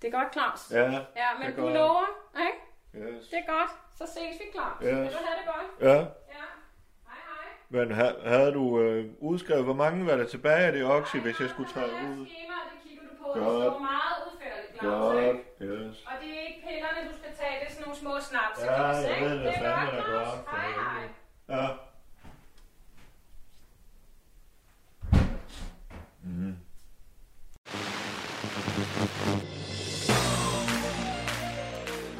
[0.01, 0.71] Det er godt, Claus.
[0.71, 1.73] Ja, Ja, men det er du godt.
[1.73, 2.05] lover,
[2.47, 3.07] ikke?
[3.15, 3.27] yes.
[3.27, 3.71] Det er godt.
[3.95, 4.81] Så ses vi, Claus.
[4.81, 4.85] Ja.
[5.01, 5.89] Vil du have det godt?
[5.89, 6.03] Ja, Ja.
[7.09, 7.47] Hej, hej.
[7.69, 11.39] men ha- havde du øh, udskrevet, hvor mange var der tilbage af det oxy, hvis
[11.39, 12.25] jeg skulle Ja, ud?
[12.27, 13.27] skema, det kigger du på.
[13.35, 13.63] Det Godt.
[13.63, 15.13] står meget udførligt, Claus.
[15.13, 15.95] Godt, yes.
[16.09, 17.55] Og det er ikke pillerne, du skal tage.
[17.59, 18.57] Det er sådan nogle små snaps.
[18.65, 21.07] Ja, jeg ved, fanden der går op for Hej, hej.
[21.47, 21.77] Ja.
[26.23, 26.55] Mm.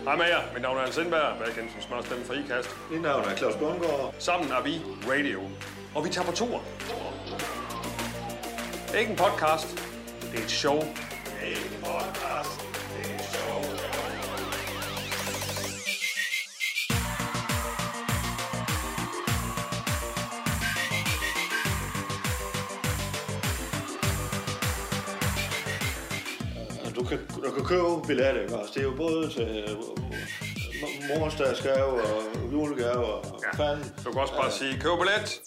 [0.06, 0.54] Hej med jer.
[0.54, 2.70] Mit navn er Hans Sindberg, bag kendt som smørstemme fra IKAST.
[2.92, 4.16] Mit navn er Claus Bundgaard.
[4.20, 5.42] Sammen er vi Radio.
[5.96, 6.62] Og vi tager på tur.
[8.88, 9.68] Det er ikke en podcast.
[10.22, 10.80] Det er et show.
[10.80, 12.75] Det er ikke en podcast.
[27.56, 28.72] Kan, købe billetter, ikke også?
[28.74, 29.78] Det er jo både til øh,
[30.82, 33.52] mo- morsdagsgave og julegave og ja.
[33.64, 33.86] fanden.
[34.06, 35.42] Du kan også bare sige, køb billet.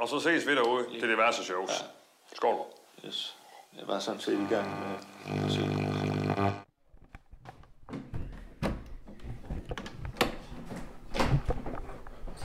[0.00, 1.84] Og så ses vi derude til diverse shows.
[2.34, 2.56] Skål.
[3.06, 3.36] Yes.
[3.78, 4.68] Jeg var sådan set i gang
[5.28, 5.60] med at se.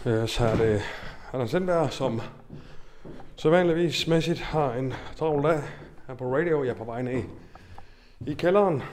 [0.06, 0.82] Ja, så er det
[1.34, 2.22] Anders Sindberg, som
[3.38, 5.62] sædvanligvis mæssigt har en travl dag
[6.08, 6.64] her på radio.
[6.64, 7.24] Jeg er på vej ned
[8.28, 8.84] i kælderen,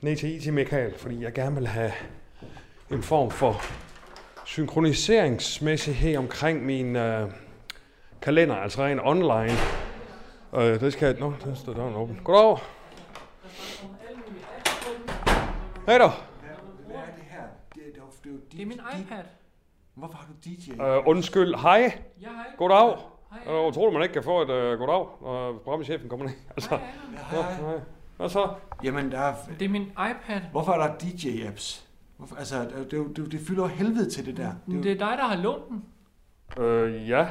[0.00, 1.92] ned til IT Michael, fordi jeg gerne vil have
[2.90, 3.62] en form for
[4.44, 7.30] synkroniseringsmæssighed omkring min øh,
[8.22, 9.52] kalender, altså rent online.
[10.54, 11.20] Øh, det skal...
[11.20, 12.20] Nå, der står døren åben.
[12.24, 12.58] Goddag.
[15.86, 16.08] Hej da.
[16.86, 17.42] Hvad er det her?
[17.74, 19.24] Det er, det er, det er, er min iPad.
[19.94, 20.82] Hvorfor har du DJ?
[20.82, 21.54] Øh, undskyld.
[21.54, 21.78] Hej.
[22.20, 22.56] Jeg har ikke...
[22.56, 22.96] Goddag.
[23.30, 23.40] Hej.
[23.44, 26.34] Det er utroligt, man ikke kan få et uh, goddag, når programchefen kommer ned.
[26.56, 27.60] Altså, Hej, hej.
[27.62, 27.80] nej.
[28.16, 28.54] Hvad så?
[28.84, 29.34] Jamen, der er...
[29.58, 30.40] Det er min iPad.
[30.50, 31.84] Hvorfor er der DJ-apps?
[32.16, 34.52] Hvorfor, altså, det, er det, det fylder helvede til det der.
[34.66, 35.84] Det, er Det er dig, der har lånt den.
[36.64, 37.28] Øh, ja.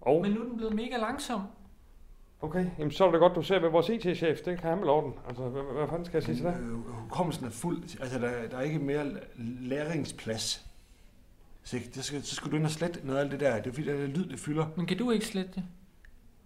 [0.00, 1.42] Og, Men nu er den blevet mega langsom.
[2.42, 4.38] okay, jamen, så er det godt, du ser ved vores IT-chef.
[4.44, 5.12] Det kan han vel orden.
[5.28, 6.56] Altså, hvad, hvad fanden skal jeg sige til det?
[6.60, 8.00] Øh, hukommelsen er fuld.
[8.00, 9.06] Altså, der, der er ikke mere
[9.60, 10.66] læringsplads.
[11.62, 13.56] Så, det skal, så skal du ind og slette noget af alt det der.
[13.56, 14.66] Det er fordi, der er lyd, det fylder.
[14.76, 15.64] Men kan du ikke slette det?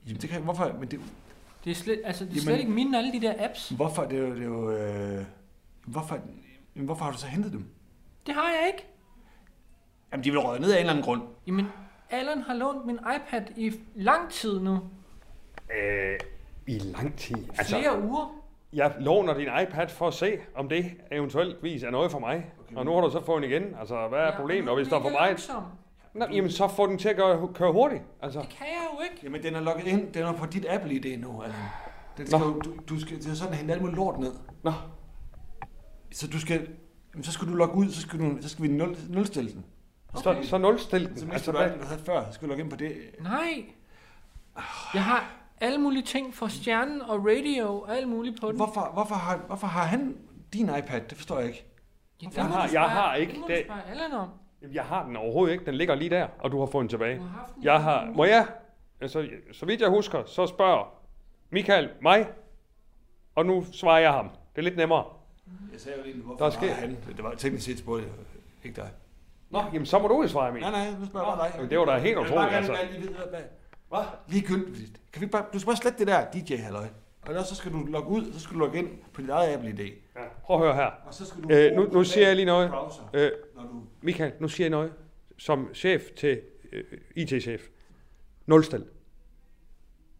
[0.06, 1.00] Jamen, det kan, hvorfor, men det,
[1.64, 3.68] Det er slet, altså, det er Jamen- slet ikke mine, alle de der apps.
[3.68, 5.24] hvorfor, det er jo, det er jo øh,
[5.86, 6.18] hvorfor,
[6.74, 7.64] hvorfor har du så hentet dem?
[8.26, 8.86] Det har jeg ikke.
[10.12, 11.22] Jamen, de vil røget ned af en eller anden grund.
[11.46, 11.66] Jamen,
[12.10, 14.78] Allan har lånt min iPad i lang tid nu.
[15.82, 16.18] Øh,
[16.66, 17.36] I lang tid.
[17.58, 18.42] Altså, Flere uger.
[18.72, 22.50] jeg låner din iPad for at se, om det eventuelt er noget for mig.
[22.60, 23.74] Okay, og nu har du så fået den igen.
[23.80, 24.68] Altså, hvad er problemet?
[24.70, 25.62] Og hvis der er for langsom.
[26.18, 28.02] Nå, jamen så få den til at gøre, køre hurtigt.
[28.22, 29.20] Altså, Det kan jeg jo ikke.
[29.22, 30.12] Jamen, den er logget ind.
[30.12, 31.58] Den er på dit Apple-ID nu, altså.
[32.16, 32.44] Den skal, Nå.
[32.46, 34.32] jo- du, du skal, det er sådan, at hente alt muligt lort ned.
[34.62, 34.72] nå,
[36.12, 36.68] Så du skal,
[37.14, 39.64] jamen, så skal du logge ud, så skal, du, så skal vi nul, nulstille den.
[40.16, 41.18] så, så nulstil den.
[41.18, 42.24] Så mister Altså, du hvad, du havde før.
[42.26, 42.92] Så skal du logge ind på det.
[43.20, 43.64] Nej.
[44.94, 48.56] Jeg har alle mulige ting for stjernen og radio og alt muligt på den.
[48.56, 50.16] Hvorfor, hvorfor, har, hvorfor har han
[50.52, 51.00] din iPad?
[51.00, 51.64] Det forstår jeg ikke.
[52.22, 53.40] Ja, det har- jeg har ikke det.
[53.40, 54.28] Må du spørge Allan om.
[54.72, 55.64] Jeg har den overhovedet ikke.
[55.64, 57.16] Den ligger lige der, og du har fået den tilbage.
[57.16, 58.10] Du har haft den Jeg har...
[58.14, 58.46] Må jeg?
[59.00, 60.94] Altså, så vidt jeg husker, så spørger
[61.50, 62.28] Michael mig,
[63.34, 64.28] og nu svarer jeg ham.
[64.28, 65.04] Det er lidt nemmere.
[65.72, 66.96] Jeg sagde jo lige, hvorfor Der er har han?
[67.16, 68.14] Det var teknisk set spurgte jeg,
[68.64, 68.90] ikke dig.
[69.50, 70.62] Nå, jamen så må du jo svare, Emil.
[70.62, 71.54] Nej, nej, nu spørger jeg bare dig.
[71.56, 72.92] Jamen, det var da helt Jeg vil utroligt, bare gerne altså.
[72.92, 73.40] lige vide, hvad...
[73.88, 74.04] Hvad?
[74.28, 75.00] Ligegyldigt.
[75.12, 76.86] Kan vi bare, du skal bare slette det der DJ-halløj.
[77.28, 79.54] Og ellers så skal du logge ud, så skal du logge ind på dit eget
[79.54, 79.80] Apple-ID.
[80.16, 80.90] Ja, prøv at høre her.
[81.06, 82.70] Og så skal du Øh, nu, nu siger jeg lige noget.
[82.70, 83.82] browser, Øh, når du...
[84.02, 84.92] Michael, nu siger jeg noget.
[85.38, 86.40] Som chef til
[86.72, 86.84] øh,
[87.16, 87.62] IT-chef.
[88.46, 88.84] Nulstil.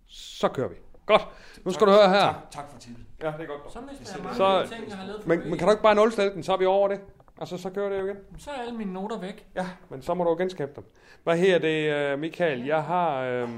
[0.06, 0.74] Så kører vi.
[1.06, 1.22] Godt.
[1.64, 2.20] Nu skal du høre her.
[2.20, 3.04] Tak, tak for tippet.
[3.22, 3.72] Ja, det er godt.
[3.72, 5.82] Så mister jeg mange Så- ting, jeg har lavet for Men, men kan du ikke
[5.82, 7.00] bare nulstille den, så er vi over det?
[7.40, 8.16] Altså, så kører det jo igen.
[8.38, 9.46] Så er alle mine noter væk.
[9.56, 10.84] Ja, men så må du jo genskabe dem.
[11.24, 12.64] Hvad her det, øh, Michael?
[12.66, 13.48] Jeg har, øh,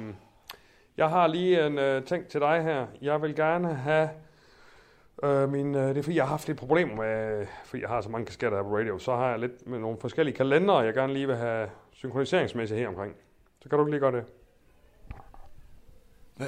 [0.97, 2.87] jeg har lige en øh, ting til dig her.
[3.03, 4.09] Jeg vil gerne have
[5.23, 8.01] Øh, min, øh, det er fordi, jeg har haft lidt problemer med, fordi jeg har
[8.01, 10.95] så mange kasketter her på radio, så har jeg lidt med nogle forskellige kalendere, jeg
[10.95, 13.17] gerne lige vil have synkroniseringsmæssigt her omkring.
[13.63, 14.25] Så kan du ikke lige gøre det?
[16.37, 16.47] Hvad?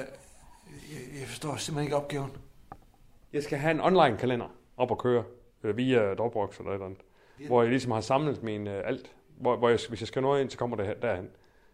[0.69, 2.31] Jeg, jeg forstår simpelthen ikke opgaven.
[3.33, 5.23] Jeg skal have en online kalender op at køre
[5.63, 7.01] øh, via Dropbox eller et eller andet,
[7.47, 9.11] hvor jeg ligesom har samlet min øh, alt.
[9.37, 11.29] Hvor, hvor jeg, hvis jeg skal noget ind, så kommer det her, derhen.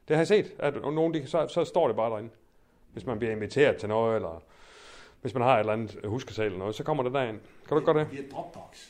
[0.08, 2.30] Det har jeg set, at nogen, de, så, så står det bare derinde.
[2.94, 4.44] Hvis man bliver inviteret til noget, eller
[5.22, 7.40] hvis man har et eller andet huskesal eller noget, så kommer det derind.
[7.40, 8.12] Kan du ikke gøre det?
[8.12, 8.90] Via Dropbox.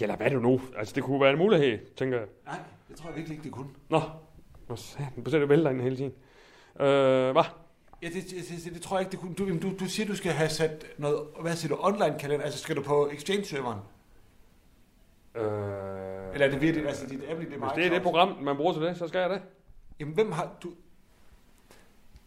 [0.00, 0.60] Ja, eller hvad er det nu?
[0.76, 2.26] Altså, det kunne være en mulighed, tænker jeg.
[2.46, 3.68] Nej, det tror jeg virkelig ikke, det kunne.
[3.88, 4.00] Nå,
[4.68, 6.12] Nå satan, du det vælter ind hele tiden.
[6.80, 7.44] Øh, hvad?
[8.02, 9.34] Ja, det, det, det, det tror jeg ikke, det kunne.
[9.34, 12.58] Du, du, du siger, du skal have sat noget, hvad siger du, online kalender, altså
[12.58, 13.78] skal du på Exchange-serveren?
[15.34, 15.42] Øh,
[16.34, 18.56] Eller er det virkelig, altså dit app, det er hvis det er det program, man
[18.56, 19.42] bruger til det, så skal jeg det.
[20.00, 20.72] Jamen, hvem har du...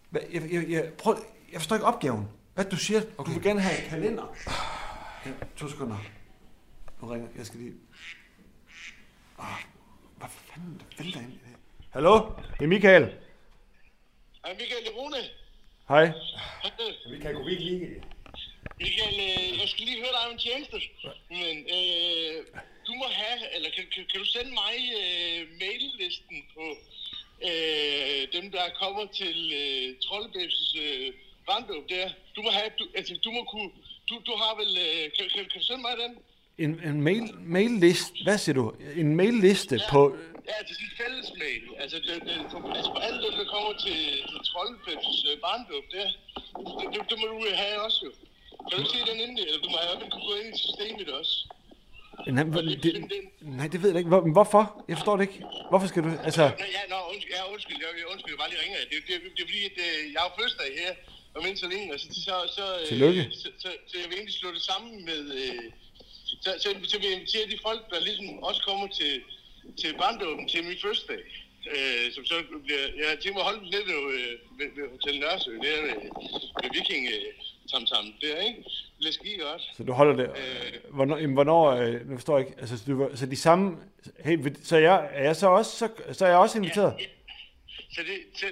[0.10, 1.16] Hvad, jeg, jeg, jeg, prøv,
[1.52, 2.28] jeg forstår ikke opgaven.
[2.54, 3.30] Hvad du siger, okay.
[3.30, 4.36] du vil gerne have en kalender.
[5.26, 5.98] Ja, to sekunder.
[7.02, 7.46] Nu ringer jeg.
[7.46, 7.74] skal lige...
[9.40, 9.62] Ah,
[10.18, 11.56] hvad fanden, der vælter ind i det?
[11.90, 12.14] Hallo?
[12.58, 13.04] Det er Michael.
[14.46, 15.22] Hej Michael Rune.
[15.88, 16.06] Hej.
[17.12, 18.04] Michael, kunne vi ikke lige...
[18.80, 20.78] Michael, øh, jeg skal lige høre dig om en tjeneste.
[21.30, 22.36] Men øh,
[22.88, 26.64] du må have, eller kan, kan, kan du sende mig øh, maillisten på
[27.50, 31.14] øh, dem, der kommer til øh, Troldebæfs øh,
[31.48, 32.10] barndåb der?
[32.36, 33.70] Du må have, du, altså du må kunne,
[34.10, 36.18] du, du har vel, øh, kan, kan, kan du sende mig den?
[36.58, 37.26] En, en mail,
[37.56, 38.24] mail-liste.
[38.24, 38.74] Hvad siger du?
[38.96, 39.92] En mail-liste ja.
[39.92, 40.02] på...
[40.52, 41.64] Ja, det er fælles mail.
[41.84, 45.86] Altså, det, det, for, altså for alle dem, der kommer til, til Troldebæfs øh, barndåb
[45.96, 46.08] der,
[46.78, 48.12] det, det, det, må du have også jo.
[48.70, 49.42] Kan du se den inde?
[49.48, 51.36] Eller du må have kunne gå ind i systemet også.
[52.38, 52.94] Nej, hvor- det,
[53.60, 54.12] nej, det ved jeg ikke.
[54.14, 54.64] Hvor, men hvorfor?
[54.90, 55.40] Jeg forstår det ikke.
[55.72, 56.10] Hvorfor skal du...
[56.28, 56.44] Altså...
[56.78, 58.78] Ja, nå, undskyld, ja, undskyld, jeg, undskyld, jeg bare lige ringer.
[58.92, 60.92] Det, det, det, er fordi, at øh, jeg jo fødselsdag her
[61.38, 63.24] om ikke så længe, og så, så, så, øh, Tillykke.
[63.42, 65.22] så, så, så, jeg vil egentlig slå det sammen med...
[65.42, 65.64] Øh,
[66.44, 69.14] så, så, så vil jeg invitere de folk, der ligesom også kommer til,
[69.82, 71.22] til barndåben til min fødselsdag.
[71.76, 72.36] Øh, som så
[72.66, 74.00] bliver, jeg har tænkt mig at holde den lidt ved,
[74.58, 75.96] ved, ved Hotel Nørresø, der ved,
[76.62, 77.30] ved Viking øh,
[77.70, 78.64] tam der, ikke?
[78.64, 79.62] Det bliver skide godt.
[79.78, 80.32] Så du holder det.
[80.90, 82.60] Hvornår, jamen, hvornår øh, nu forstår jeg ikke.
[82.60, 83.78] Altså, så, du, så de samme...
[84.20, 86.94] Hey, så, jeg, er jeg så også, så, så er jeg også inviteret?
[87.92, 88.46] Så det, så,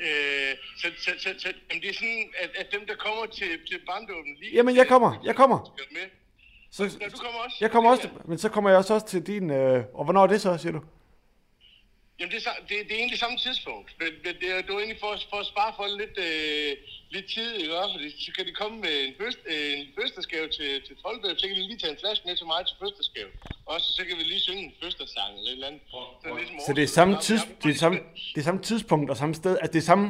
[0.00, 3.48] øh, så, så, så, så jamen det er sådan, at, at dem, der kommer til,
[3.70, 4.54] til barndåben lige...
[4.54, 5.22] Jamen, jeg kommer.
[5.24, 5.76] Jeg kommer.
[5.92, 6.00] med.
[6.70, 7.56] Så, Nå, du kommer også?
[7.60, 9.50] jeg kommer også, men så kommer jeg også også til din...
[9.50, 10.80] Øh, og hvornår er det så, siger du?
[12.18, 13.88] Jamen, det er, det, det er egentlig samme tidspunkt.
[14.00, 16.72] Men, men det, er, det er egentlig for, for at spare folk lidt, øh,
[17.14, 17.94] lidt tid, ikke også?
[17.96, 21.46] Fordi så kan de komme med en, føst, øh, en fødselsdagsgave til, til Troldbøb, så
[21.48, 23.30] kan de lige tage en flaske med til mig til fødselsdagsgave.
[23.70, 25.82] Og så, så kan vi lige synge en fødselsdagssang eller et eller andet.
[25.92, 27.98] Så, ligesom Så det er samme, tids, det er samme,
[28.34, 29.54] det er samme tidspunkt og samme sted?
[29.62, 30.06] Altså, det er samme...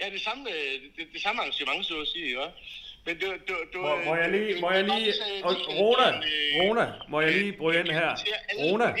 [0.00, 2.58] Ja, det er samme, øh, det, det samme arrangement, så at sige, ikke også?
[3.06, 6.20] Men det, det, det, Må, må jeg lige, må jeg lige, og Rona,
[6.62, 8.10] Rona, må jeg lige bryde ind her?
[8.58, 8.94] Rona,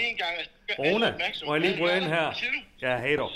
[0.78, 1.14] Rona,
[1.46, 2.32] må jeg lige bryde ind her?
[2.82, 3.30] Ja, hej dog.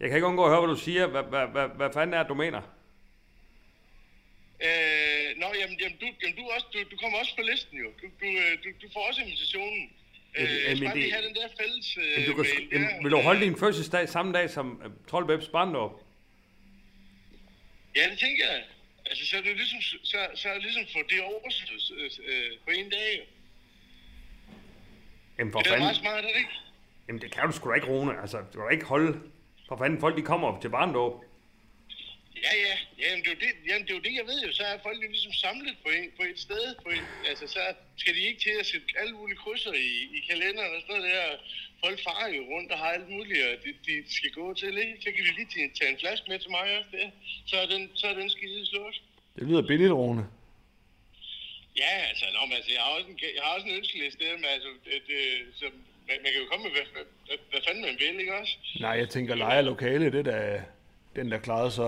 [0.00, 1.06] Jeg kan ikke undgå at høre, hvad du siger.
[1.06, 2.60] Hvad, hvad, hvad, hvad fanden er det, du mener?
[4.66, 7.88] Øh, nå, jamen, jamen, du, jamen, du, også, du, du kommer også på listen jo.
[8.00, 9.82] Du, du, øh, du, du får også invitationen.
[10.38, 13.12] Øh, jeg skal lige have den der fælles øh, Jamen, du kan, mail jamen, vil
[13.12, 15.92] du holde din fødselsdag samme dag som uh, Troldbæbs barndåb?
[17.96, 18.62] Ja, det tænker jeg.
[19.10, 21.40] Altså, så er det ligesom, så, så er det ligesom for det over
[22.26, 23.28] øh, på en dag.
[25.38, 26.50] Jamen for Det er meget smart, er det ikke?
[27.08, 28.20] Jamen det kan du sgu da ikke, Rune.
[28.20, 29.20] Altså, du kan da ikke holde...
[29.68, 31.24] For fanden, folk de kommer op til barndåb.
[32.44, 32.74] Ja, ja.
[33.02, 34.50] Jamen, det er jo det, jamen, det, er jo det jeg ved jo.
[34.58, 36.64] Så er folk jo ligesom samlet på, en, på et sted.
[36.84, 37.60] På en, altså, så
[38.02, 41.12] skal de ikke til at sætte alle mulige krydser i, i kalenderen og sådan noget
[41.14, 41.26] der.
[41.84, 44.94] Folk farer jo rundt og har alt muligt, og de, de skal gå til, ikke?
[45.02, 47.08] Så kan de lige tage- en flaske med til mig også der.
[47.50, 48.96] Så er den, så er den skide slået.
[49.36, 50.24] Det lyder billigt, Rune.
[51.82, 54.36] Ja, altså, nå, men, altså jeg, har også en, jeg har også en ønskeliste der,
[54.36, 55.20] men altså, det, det,
[55.60, 55.64] så,
[56.08, 56.86] man, man kan jo komme med, hvad,
[57.26, 58.54] hvad, hvad fanden man vil, ikke også?
[58.80, 60.62] Nej, jeg tænker, leje lokale, det er da
[61.16, 61.82] den, der klarede så.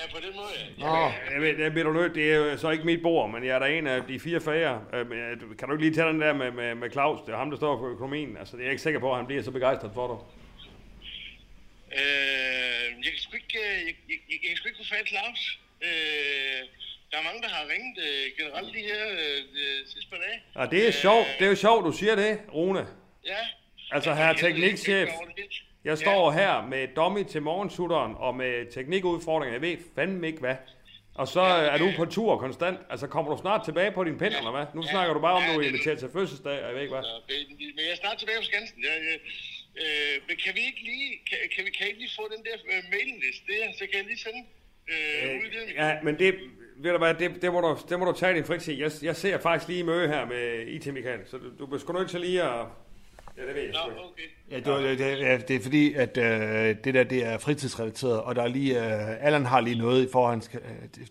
[0.00, 0.48] Ja, på den måde,
[0.78, 0.84] ja.
[0.84, 1.12] Nå.
[1.32, 3.58] Jeg ved, jeg ved du nødt, det er så ikke mit bord, men jeg er
[3.58, 4.80] da en af de fire fager.
[4.94, 7.20] Øh, øh, Kan du ikke lige tage den der med, med, med Claus?
[7.26, 8.36] Det er ham, der står for økonomien.
[8.36, 10.18] Altså, det er jeg ikke sikker på, at han bliver så begejstret for dig.
[12.00, 15.06] Øh, jeg kan sgu ikke, øh, jeg, jeg, jeg, jeg kan sgu ikke få fat
[15.06, 15.58] i Claus.
[15.82, 16.60] Øh,
[17.10, 20.38] der er mange, der har ringet øh, generelt de her øh, de sidste par dage.
[20.58, 21.26] Ja, det er sjovt.
[21.38, 22.86] Det er jo sjovt, du siger det, Rune.
[23.26, 23.42] Ja.
[23.90, 25.08] Altså, her teknikchef.
[25.84, 29.54] Jeg står her med dummy til morgensutteren og med teknikudfordringer.
[29.54, 30.56] Jeg ved fandme ikke hvad.
[31.14, 32.78] Og så er du på tur konstant.
[32.90, 34.66] Altså, kommer du snart tilbage på din pind, eller hvad?
[34.74, 37.04] Nu snakker du bare om, du er inviteret til fødselsdag, og jeg ved ikke hvad.
[37.76, 38.78] Men jeg er snart tilbage på Skansen.
[38.88, 39.18] Jeg, jeg,
[39.82, 42.56] øh, men kan vi ikke lige, kan, kan, vi, kan ikke lige få den der
[42.72, 44.42] øh, mailingliste der, så kan jeg lige sende
[44.88, 46.34] Øh, i det, Ja, men det,
[46.76, 48.74] ved du hvad, det, det, må du, det må du tage i din fritid.
[48.74, 52.10] Jeg, jeg ser faktisk lige møde her med IT-Michael, så du, du er sgu nødt
[52.10, 52.66] til lige at...
[53.36, 53.78] Ja, det ved jeg ikke.
[53.80, 54.22] okay.
[54.50, 58.20] Ja, det, var, det, det, det er fordi, at øh, det der det er fritidsrelateret,
[58.22, 60.60] og der er lige, øh, Allan har lige noget i forhold til,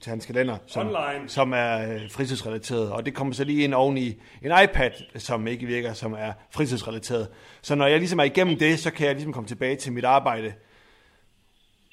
[0.01, 1.30] til hans kalender, som, Online.
[1.30, 4.07] som er øh, fritidsrelateret, og det kommer så lige ind oven i
[4.41, 7.28] en iPad, som ikke virker, som er fritidsrelateret.
[7.61, 10.05] Så når jeg ligesom er igennem det, så kan jeg ligesom komme tilbage til mit
[10.05, 10.53] arbejde.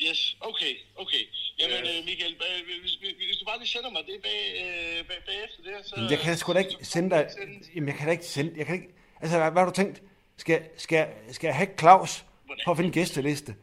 [0.08, 1.24] Yes, okay, okay.
[1.60, 2.34] Jamen, øh, Michael,
[2.82, 2.94] hvis,
[3.28, 5.94] hvis, du bare lige sender mig det bag, øh, bag, bagefter det her, så...
[5.96, 7.28] Jamen, jeg kan sgu da ikke sende dig,
[7.74, 8.88] jamen jeg kan da ikke sende, jeg kan ikke,
[9.20, 10.02] altså hvad, hvad har du tænkt?
[10.42, 12.24] Skal, skal, skal jeg have Claus
[12.64, 13.54] for at finde en gæsteliste?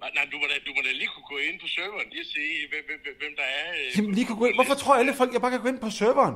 [0.00, 2.22] Nej, nej, du må, da, du må da lige kunne gå ind på serveren lige
[2.22, 2.40] og se,
[2.70, 3.68] hvem, hvem, hvem der er...
[3.72, 4.54] Øh, Jamen, lige kunne gå ind.
[4.54, 6.34] Hvorfor tror alle folk, jeg bare kan gå ind på serveren?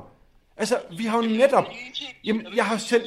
[0.56, 1.64] Altså, vi har jo netop...
[2.24, 3.06] Jamen, jeg har, sendt,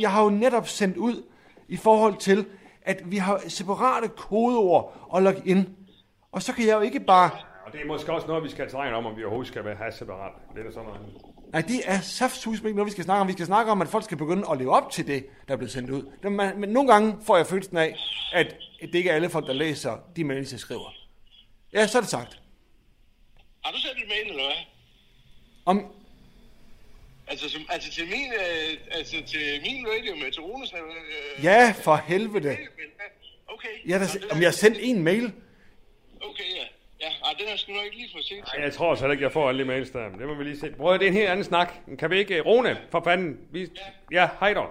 [0.00, 1.22] jeg har jo netop sendt ud
[1.68, 2.46] i forhold til,
[2.82, 5.66] at vi har separate kodeord og logge ind.
[6.32, 7.30] Og så kan jeg jo ikke bare...
[7.66, 9.76] Og det er måske også noget, vi skal tage om, om vi overhovedet skal være-
[9.76, 10.32] have separat.
[10.54, 11.00] Det er sådan noget.
[11.52, 13.28] Nej, det er saftsus ikke noget, vi skal snakke om.
[13.28, 15.58] Vi skal snakke om, at folk skal begynde at leve op til det, der er
[15.58, 16.30] blevet sendt ud.
[16.30, 17.96] Men, nogle gange får jeg følelsen af,
[18.32, 20.94] at det ikke er alle folk, der læser de mails, jeg skriver.
[21.72, 22.40] Ja, så er det sagt.
[23.64, 24.56] Har du sendt et mail, eller hvad?
[25.64, 25.86] Om,
[27.26, 31.74] Altså, som, altså til min, øh, altså til min radio med til Rones, øh, ja,
[31.82, 32.56] for helvede.
[33.46, 33.88] Okay.
[33.88, 35.32] Ja, der, om jeg har sendt en mail.
[36.20, 36.64] Okay, ja.
[37.02, 38.44] Ja, ej, den har jeg sgu nok ikke lige fået set.
[38.54, 40.08] Ej, jeg tror slet ikke, jeg får alle de mails der.
[40.08, 40.70] Det må vi lige se.
[40.80, 41.68] Prøv, det er en helt anden snak.
[41.98, 42.40] Kan vi ikke...
[42.40, 43.30] Rune, for fanden.
[43.50, 43.60] Vi...
[44.12, 44.68] Ja, hej dog.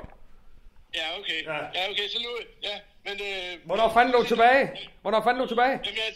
[0.96, 1.40] Ja, okay.
[1.46, 2.32] Ja, ja okay, så nu...
[2.64, 2.76] Ja,
[3.06, 3.14] men...
[3.14, 4.64] Øh, Hvornår fanden er du tilbage?
[5.02, 5.70] Hvornår fanden er du tilbage?
[5.86, 6.12] Jamen, jeg,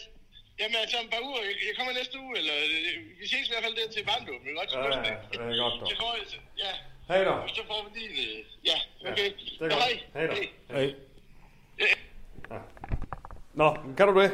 [0.60, 1.40] jamen, altså, om et par uger.
[1.68, 2.54] Jeg, kommer næste uge, eller...
[2.64, 4.34] øh, Vi ses i hvert fald der til barndom.
[4.44, 5.88] Vi godt til Ja, ja, det er godt dog.
[5.90, 6.26] Så går jeg...
[6.64, 6.72] Ja.
[7.10, 7.38] Hej dog.
[7.58, 8.38] Så får vi lige...
[8.38, 8.78] øh, Ja,
[9.10, 9.28] okay.
[9.58, 9.82] Det er godt.
[9.84, 9.92] Hej.
[10.16, 10.36] Hej dog.
[10.76, 10.86] Hej.
[13.54, 14.30] Nå, kan du det?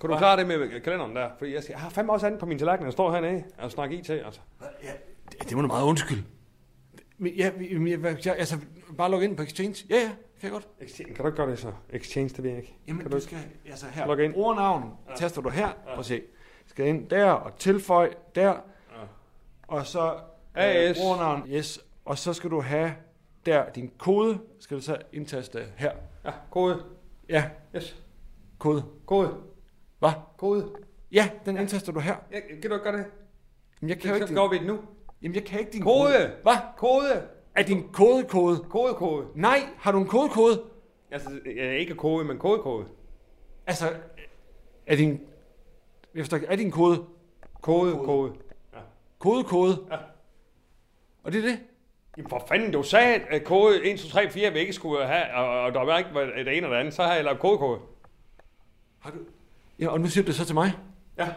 [0.00, 1.30] Kan du klare det med kalenderen der?
[1.38, 3.70] Fordi jeg, skal, jeg har fandme også andet på min tallerken, der står hernede og
[3.70, 4.40] snakker IT, altså.
[4.82, 4.92] Ja,
[5.48, 6.24] det må du meget undskylde.
[7.18, 8.58] Men Ja, jeg, jeg, altså,
[8.98, 9.84] bare logge ind på Exchange.
[9.90, 10.68] Ja, ja, kan jeg godt.
[10.80, 11.72] Exchange, kan du ikke gøre det så?
[11.90, 12.76] Exchange, det ved jeg ikke.
[12.88, 13.24] Jamen, kan du ikke?
[13.26, 14.32] skal, altså her, Log ind.
[14.32, 15.14] brugernavn, ja.
[15.16, 16.22] taster du her, prøv at se.
[16.66, 18.54] Skal ind der, og tilføj der, ja.
[19.68, 20.18] og så øh,
[20.54, 20.98] AS.
[20.98, 22.92] brugernavn, yes, og så skal du have
[23.46, 25.92] der din kode, skal du så indtaste her.
[26.24, 26.82] Ja, kode.
[27.28, 27.44] Ja,
[27.76, 28.02] Yes.
[28.58, 28.84] kode.
[29.06, 29.34] Kode.
[29.98, 30.10] Hvad?
[30.36, 30.72] Kode.
[31.12, 32.16] Ja, den indtaster du her.
[32.32, 33.06] Ja, kan du ikke gøre det?
[33.82, 34.78] Jamen, jeg kan Kan jo vi ikke skal din, op i det nu?
[35.22, 36.32] jamen, jeg kan ikke din Kode.
[36.42, 36.54] Hvad?
[36.76, 37.22] Kode.
[37.54, 38.58] Er din kode kode?
[38.70, 39.26] Kode, kode.
[39.34, 40.62] Nej, har du en kode kode?
[41.10, 42.86] Altså, ja, ikke kode, men kode, kode.
[43.66, 43.92] Altså,
[44.86, 45.20] er din,
[46.14, 47.04] jeg forstår, ikke, er din kode
[47.60, 48.32] Kode, kode.
[49.18, 49.86] kode kode?
[49.90, 49.96] Ja.
[51.22, 51.58] Og det er det?
[52.16, 55.34] Jamen for fanden, du sagde, at kode 1, 2, 3, 4 vi ikke skulle have,
[55.34, 57.58] og, og der var ikke det ene eller det andet, så har jeg lavet kode,
[57.58, 57.80] kode.
[58.98, 59.18] Har du?
[59.78, 60.72] Ja, og nu siger du det så til mig.
[61.18, 61.28] Ja.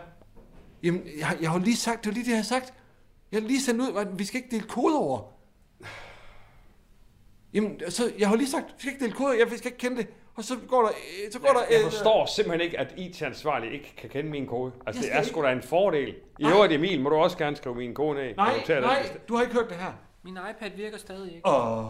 [0.84, 2.74] Jamen, jeg, har- jeg har jo lige sagt, det var lige det, jeg har sagt.
[3.32, 5.22] Jeg har lige sendt ud, at vi skal ikke dele kode over.
[7.54, 9.78] Jamen, så, jeg har jo lige sagt, vi skal ikke dele kode, jeg skal ikke
[9.78, 10.08] kende det.
[10.36, 11.60] Og så går der, øh, så går der...
[11.72, 14.72] Jeg øh, forstår simpelthen ikke, at IT-ansvarlig ikke kan kende min kode.
[14.88, 16.16] Altså, det er sgu da en fordel.
[16.40, 18.36] I øvrigt, Emil, må du også gerne skrive min kode ned.
[18.36, 19.94] Nej, nej, du har ikke hørt det her.
[20.24, 21.48] Min iPad virker stadig ikke.
[21.48, 21.86] Åh.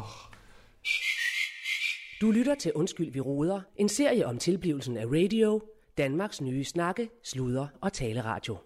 [2.21, 3.61] Du lytter til Undskyld, vi råder.
[3.75, 5.61] En serie om tilblivelsen af radio.
[5.97, 8.57] Danmarks nye snakke, sludre og taleradio.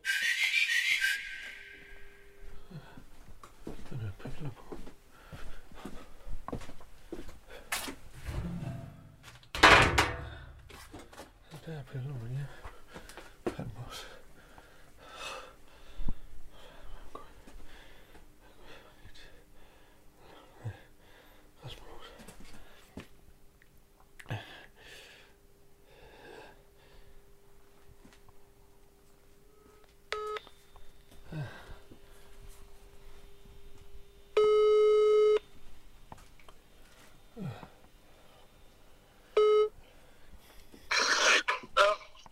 [11.65, 12.45] Der er piller Maria.
[13.55, 14.07] Palmos.
[21.65, 22.11] Rasmus.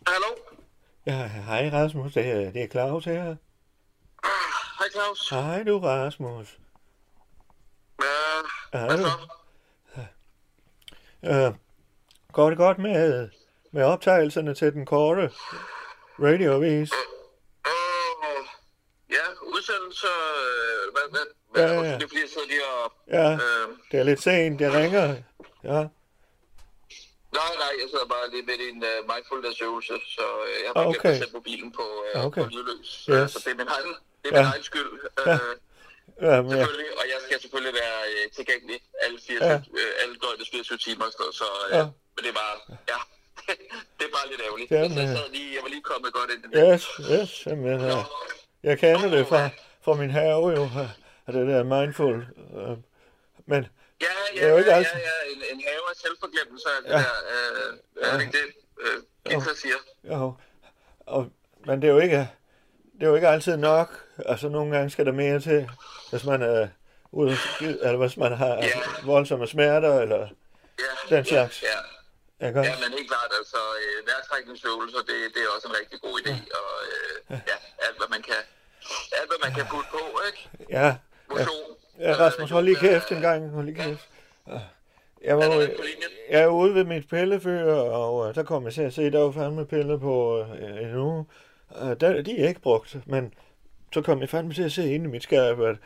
[0.08, 0.28] Hallo?
[1.06, 1.28] Ja,
[1.70, 3.36] hej Rasmus, det er, det er Claus her.
[4.80, 5.30] Hej Claus.
[5.30, 6.58] Hej du Rasmus.
[8.74, 9.04] Ja, Hej du.
[9.04, 9.10] så?
[11.26, 11.54] Øh,
[12.32, 13.30] går det godt med,
[13.72, 15.32] med optagelserne til den korte
[16.20, 16.92] radioavis?
[17.68, 18.46] Øh,
[19.10, 20.08] ja, udsendelse...
[20.08, 21.98] Øh, hvad, hvad, hvad, Ja, ja.
[21.98, 22.94] Det fordi, jeg sidder lige og...
[23.08, 25.16] Ja, Øh, det er lidt sent, jeg ringer.
[25.64, 25.88] Ja,
[27.40, 30.76] nej, nej, jeg sidder bare lige midt i en uh, mindfulness-øvelse, så øh, jeg har
[30.80, 31.10] bare okay.
[31.14, 32.42] at sætte mobilen på, uh, okay.
[32.44, 32.90] på lydløs.
[33.14, 33.28] Yes.
[33.34, 34.52] Så det er min egen, det er min Ja.
[34.54, 34.92] egen skyld.
[35.30, 35.34] Ja.
[35.34, 35.54] Øh,
[36.30, 36.58] ja, men, ja.
[36.58, 39.52] selvfølgelig, og jeg skal selvfølgelig være øh, tilgængelig alle, 24, Ja.
[39.54, 39.60] ja.
[39.82, 41.78] øh, alle døgnets 24 timer noget, så øh, Ja.
[41.80, 41.86] ja.
[42.14, 42.56] men det er bare,
[42.94, 43.00] ja.
[43.98, 44.70] det er bare lidt ærgerligt.
[44.72, 46.56] Ja, Ja, men- jeg, sad lige, jeg var lige kommet godt ind i det.
[46.66, 48.04] Yes, yes, jamen, uh,
[48.70, 49.42] jeg kender det fra,
[49.86, 50.90] fra min have jo, uh,
[51.26, 52.16] og det der mindful.
[52.60, 52.78] Uh,
[53.52, 53.62] men
[54.06, 56.66] Ja, Det ja, er jo ikke ja, altid- ja, ja, en, en have af selvforglemmelse
[56.70, 56.98] og alt Ja.
[56.98, 57.18] det der.
[58.04, 58.48] Øh, er det ikke det,
[59.50, 59.76] øh, siger?
[60.04, 60.34] Jo,
[61.00, 61.30] og,
[61.66, 62.30] men det er jo ikke,
[62.94, 63.90] det er jo ikke altid nok.
[64.26, 65.70] Altså, nogle gange skal der mere til,
[66.10, 66.68] hvis man er
[67.12, 68.70] ude, eller hvis man har Ja.
[69.04, 70.28] voldsomme smerter, eller
[70.80, 71.64] Ja, den slags.
[71.64, 72.60] Ja, Ikke?
[72.60, 76.36] ja, men helt klart, altså, øh, vejrtrækningsøvelser, det, det er også en rigtig god idé,
[76.60, 78.42] og øh, ja, alt hvad man kan,
[79.20, 80.50] alt hvad man kan putte på, ikke?
[80.70, 80.96] Ja, ja,
[81.30, 81.48] Motion.
[81.70, 84.10] ja Rasmus, hold lige kæft en gang, hold lige kæft.
[85.24, 85.72] Jeg var, linjen?
[86.30, 89.20] jeg er ude ved mit pillefyr, og øh, der kom jeg til at se, der
[89.20, 91.26] var fandme piller på øh, en uge.
[91.82, 93.34] Øh, der, de er ikke brugt, men
[93.94, 95.78] så kom jeg fandme til at se inde i mit skab, at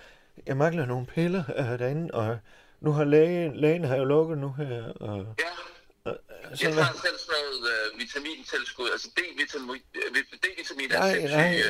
[0.46, 2.38] jeg mangler nogle piller øh, derinde, og
[2.80, 4.84] nu har lægen, lægen har jo lukket nu her.
[5.00, 5.26] Og,
[6.06, 9.82] Ja, så, jeg tager selv sådan noget øh, vitamintilskud, altså D-vitamin,
[10.46, 11.62] D-vitamin er sindssygt, nej.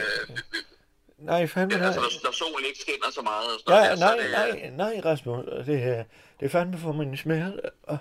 [1.18, 1.86] Nej, fandme nej.
[1.86, 3.45] altså, når, når solen ikke skinner så meget.
[3.53, 5.45] Og sådan Ja, der, nej, så det, nej, nej, Rasmus.
[5.65, 6.03] Det er,
[6.39, 7.61] det er fandme for min smerte.
[7.84, 7.97] Og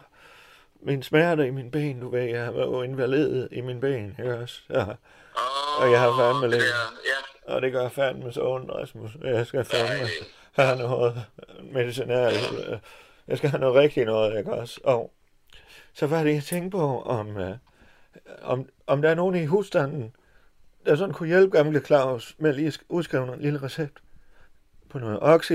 [0.82, 4.38] min smerte i min ben, du ved, jeg var jo invalid i min ben, ikke
[4.38, 4.60] også?
[4.70, 4.82] Ja.
[4.82, 9.10] Åh, Og jeg har fandme lidt, ja, og det gør fandme så ondt, Rasmus.
[9.24, 10.06] Jeg skal fandme
[10.52, 11.24] have noget
[11.72, 12.52] medicinalt.
[13.28, 14.80] Jeg skal have noget rigtigt noget, ikke også?
[14.84, 15.12] Og
[15.94, 17.56] så var det, jeg tænkte på, om, øh,
[18.42, 20.12] om, om der er nogen i husstanden,
[20.86, 24.02] der sådan kunne hjælpe gamle Claus med at lige sk- udskrive en lille recept
[24.88, 25.52] på noget oxy.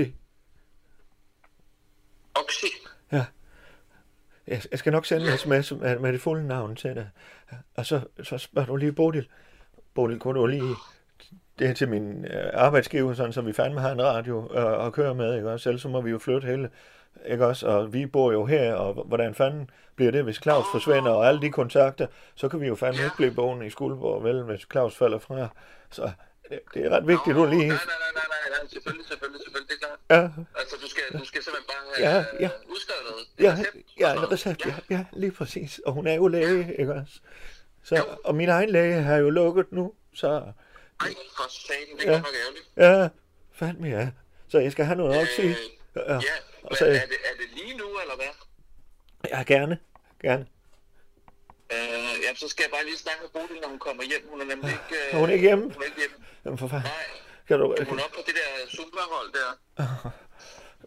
[2.34, 2.64] Oxy.
[3.12, 3.24] Ja.
[4.46, 7.08] Jeg, jeg skal nok sende en sms med, med det fulde navn til dig.
[7.74, 9.28] Og så, så spørger du lige Bodil.
[9.94, 10.74] Bodil, kunne du lige...
[11.58, 14.92] Det er til min øh, arbejdsgiver, sådan, så vi fandme har en radio øh, at
[14.92, 15.68] køre med, ikke også?
[15.68, 16.70] Ellers så må vi jo flytte hele,
[17.26, 17.66] ikke også?
[17.66, 21.40] Og vi bor jo her, og hvordan fanden bliver det, hvis Claus forsvinder, og alle
[21.40, 24.96] de kontakter, så kan vi jo fandme ikke blive boende i Skuldborg, vel, hvis Claus
[24.96, 25.48] falder fra.
[25.90, 26.10] Så
[26.50, 27.58] det, det er ret vigtigt, du lige...
[27.58, 30.30] Nej, nej, nej, nej, nej, nej, selvfølgelig, selvfølgelig, selvfølgelig, det er klart.
[30.36, 32.44] Ja, Altså, du skal, du skal simpelthen bare Ja, have ja.
[32.44, 33.26] øh, udskrevet noget.
[33.38, 35.78] Ja, Recept og ja, sådan en recept, ja, ja, lige præcis.
[35.86, 37.20] Og hun er jo læge, ikke også?
[37.84, 42.12] Så, og min egen læge har jo lukket nu, så Ej, for satan, det er
[42.12, 42.18] Ja.
[42.18, 42.66] nok ærgerligt.
[42.76, 43.08] ja,
[43.52, 44.08] fandme ja.
[44.48, 45.40] Så jeg skal have noget oxy.
[45.40, 45.56] Øh,
[45.96, 46.18] Ja, Ja,
[46.68, 48.32] men så, er det, er det lige nu, eller hvad?
[49.30, 49.78] ja, gerne,
[50.22, 50.46] gerne.
[51.72, 54.28] Øh, ja, så skal jeg bare lige snakke med Bodil, når hun kommer hjem.
[54.30, 54.94] Hun er nemlig ikke...
[55.08, 55.64] Øh, Er hun ikke hjemme?
[55.64, 56.16] Hun er ikke hjemme.
[56.44, 56.88] Jamen for fanden.
[56.88, 57.04] Nej,
[57.48, 59.50] Kan du, hun er oppe på det der Zumba-hold der.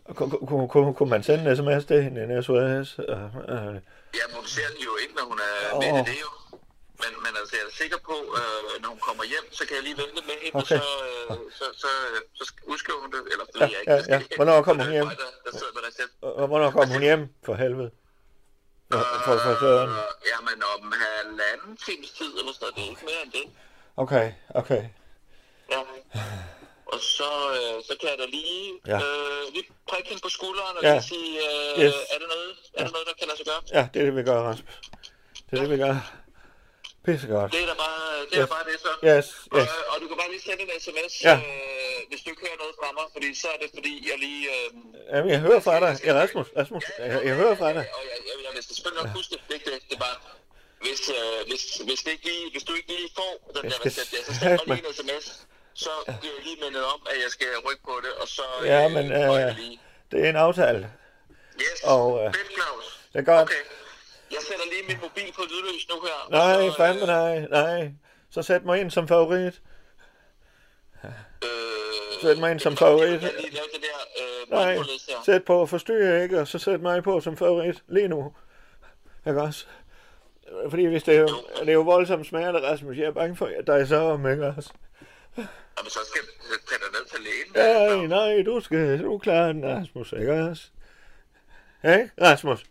[0.18, 3.00] kunne, kunne, kunne, man sende en sms til hende, en SOS?
[3.00, 3.76] Uh, uh,
[4.20, 5.80] Ja, men hun ser den jo ikke, når hun er Åh.
[5.84, 6.30] med i det jo.
[7.02, 9.84] Men, men altså, jeg er sikker på, øh, når hun kommer hjem, så kan jeg
[9.88, 10.80] lige vente med hende, Okay.
[10.80, 10.92] og så,
[11.30, 11.90] øh, så, så,
[12.40, 13.22] så udskriver hun det.
[13.32, 13.92] Eller det Ja, jeg ikke.
[13.94, 14.36] ja, ja.
[14.40, 15.08] Hvornår kommer hun hjem?
[15.08, 15.16] Der,
[15.46, 15.84] der sidder med
[16.22, 17.22] og hvornår kommer hun hjem?
[17.46, 17.92] For helvede.
[18.92, 19.90] For, for, for søren.
[19.90, 22.76] Øh, jamen, om halvanden times tid, eller sådan noget.
[22.76, 23.46] Det er ikke mere end det.
[24.04, 24.28] Okay,
[24.62, 24.84] okay.
[25.72, 25.80] Ja.
[26.94, 28.98] Og så, øh, så kan jeg da lige, Ja.
[29.08, 30.92] øh, lige prikke hende på skulderen og Ja.
[30.94, 31.94] lige sige, øh, Yes.
[32.14, 33.62] er, det noget, er det noget, der kan lade sig gøre?
[33.78, 34.76] Ja, det er det, vi gør, Rasmus.
[35.50, 35.96] Det er det, vi gør.
[37.08, 37.50] Pissegodt.
[37.54, 38.50] Det er da bare det, er Yes.
[38.56, 38.92] bare det så.
[39.12, 39.26] Yes,
[39.58, 39.70] yes.
[39.80, 41.36] Og, og du kan bare lige sende en sms, Ja.
[41.36, 44.42] øh, hvis du ikke hører noget fra mig, fordi så er det fordi, jeg lige...
[44.56, 44.68] Øh,
[45.14, 45.92] Jamen, jeg hører fra dig.
[46.08, 47.86] Ja, Rasmus, Rasmus, jeg, jeg hører fra dig.
[47.98, 50.18] Og jeg, jeg, jeg, jeg skal selvfølgelig nok huske det, det det, det bare...
[50.86, 53.86] Hvis, øh, hvis, hvis, det ikke lige, hvis du ikke lige får den Jeg der
[53.86, 55.26] recept, ja, så send mig lige en sms,
[55.84, 58.46] så bliver jeg lige mindet om, at jeg skal rykke på det, og så...
[58.74, 59.78] Ja, øh, men får jeg øh,
[60.12, 60.82] det er en aftale.
[61.66, 62.34] Yes, og, øh.
[63.14, 63.42] Det er godt.
[63.50, 63.64] Okay.
[64.36, 66.20] Jeg sætter lige min mobil på lydløs nu her.
[66.32, 67.92] Nej, så, fandme nej, nej.
[68.30, 69.62] Så sæt mig ind som favorit.
[71.04, 71.12] Øh,
[72.22, 73.22] Sæt mig ind som favorit.
[73.22, 74.78] Jeg lige lave det der øh, Nej,
[75.26, 78.34] sæt på forstyrre ikke, og så sæt mig på som favorit lige nu.
[79.28, 79.66] Ikke også?
[80.70, 81.28] Fordi hvis det er jo,
[81.60, 84.46] det er jo voldsomt smerte, Rasmus, jeg er bange for, at er så om, ikke
[84.58, 84.70] også?
[85.38, 86.22] Jamen, så skal
[86.52, 88.08] jeg tage dig ned til lægen.
[88.08, 90.64] Nej, nej, du skal, du klarer den, Rasmus, ikke også?
[91.84, 92.64] Ikke, Rasmus?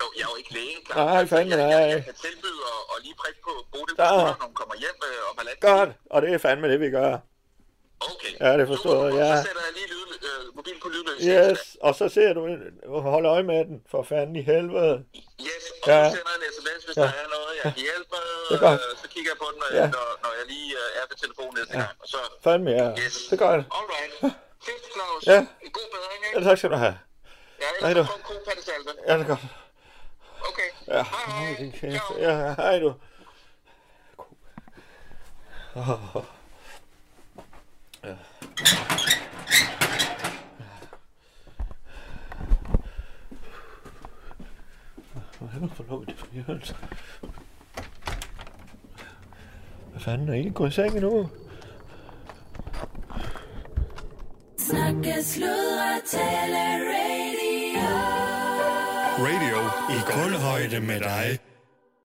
[0.00, 1.04] Jo, jeg er jo ikke læge, klar.
[1.04, 2.00] Nej, fandme jeg, jeg, jeg nej.
[2.10, 5.62] kan tilbyde at, at lige prikke på Bodil når hun kommer hjem øh, om halvanden.
[5.70, 7.12] Godt, og det er fandme det, vi gør.
[8.10, 8.32] Okay.
[8.44, 9.30] Ja, det forstår jeg, ja.
[9.36, 11.18] Så sætter jeg lige lyd, øh, mobilen på lydløs.
[11.32, 12.40] Yes, og så ser du,
[13.14, 14.94] hold øje med den, for fanden i helvede.
[15.48, 15.96] Yes, og Ja.
[15.98, 16.04] ja.
[16.04, 17.02] du sender en sms, hvis Ja.
[17.02, 17.08] ja.
[17.08, 18.26] der er noget, jeg kan hjælpe med.
[18.50, 18.72] Det.
[18.72, 19.82] Øh, så kigger jeg på den, når, Ja.
[19.82, 19.86] ja.
[19.96, 21.80] når, når jeg lige øh, er ved telefonen næste Ja.
[21.84, 21.94] gang.
[22.02, 22.86] Og så, Fandme, ja.
[23.04, 23.14] yes.
[23.30, 23.62] Det er godt.
[23.78, 24.12] Alright.
[24.66, 25.22] Fedt, Claus.
[25.32, 25.38] Ja.
[25.78, 26.48] God bedring, Ja, ikke?
[26.48, 26.96] tak skal du have.
[27.64, 28.90] Ja, ellers så en god pattesalve.
[29.08, 29.44] Ja, det er godt.
[30.50, 30.70] Okay.
[30.88, 31.70] Ja, Hej, hej.
[31.70, 32.02] kæft.
[32.20, 32.94] Ja, hej du.
[35.74, 36.24] Oh.
[38.04, 38.14] Ja.
[45.38, 46.76] Hvor er det for lukket det for hjørnet?
[49.90, 51.28] Hvad fanden, er I gået i seng endnu?
[54.58, 56.58] Snakke, sludre, tale,
[56.92, 58.29] radio.
[59.20, 59.58] Radio
[59.96, 61.49] i guldhøjde med dig.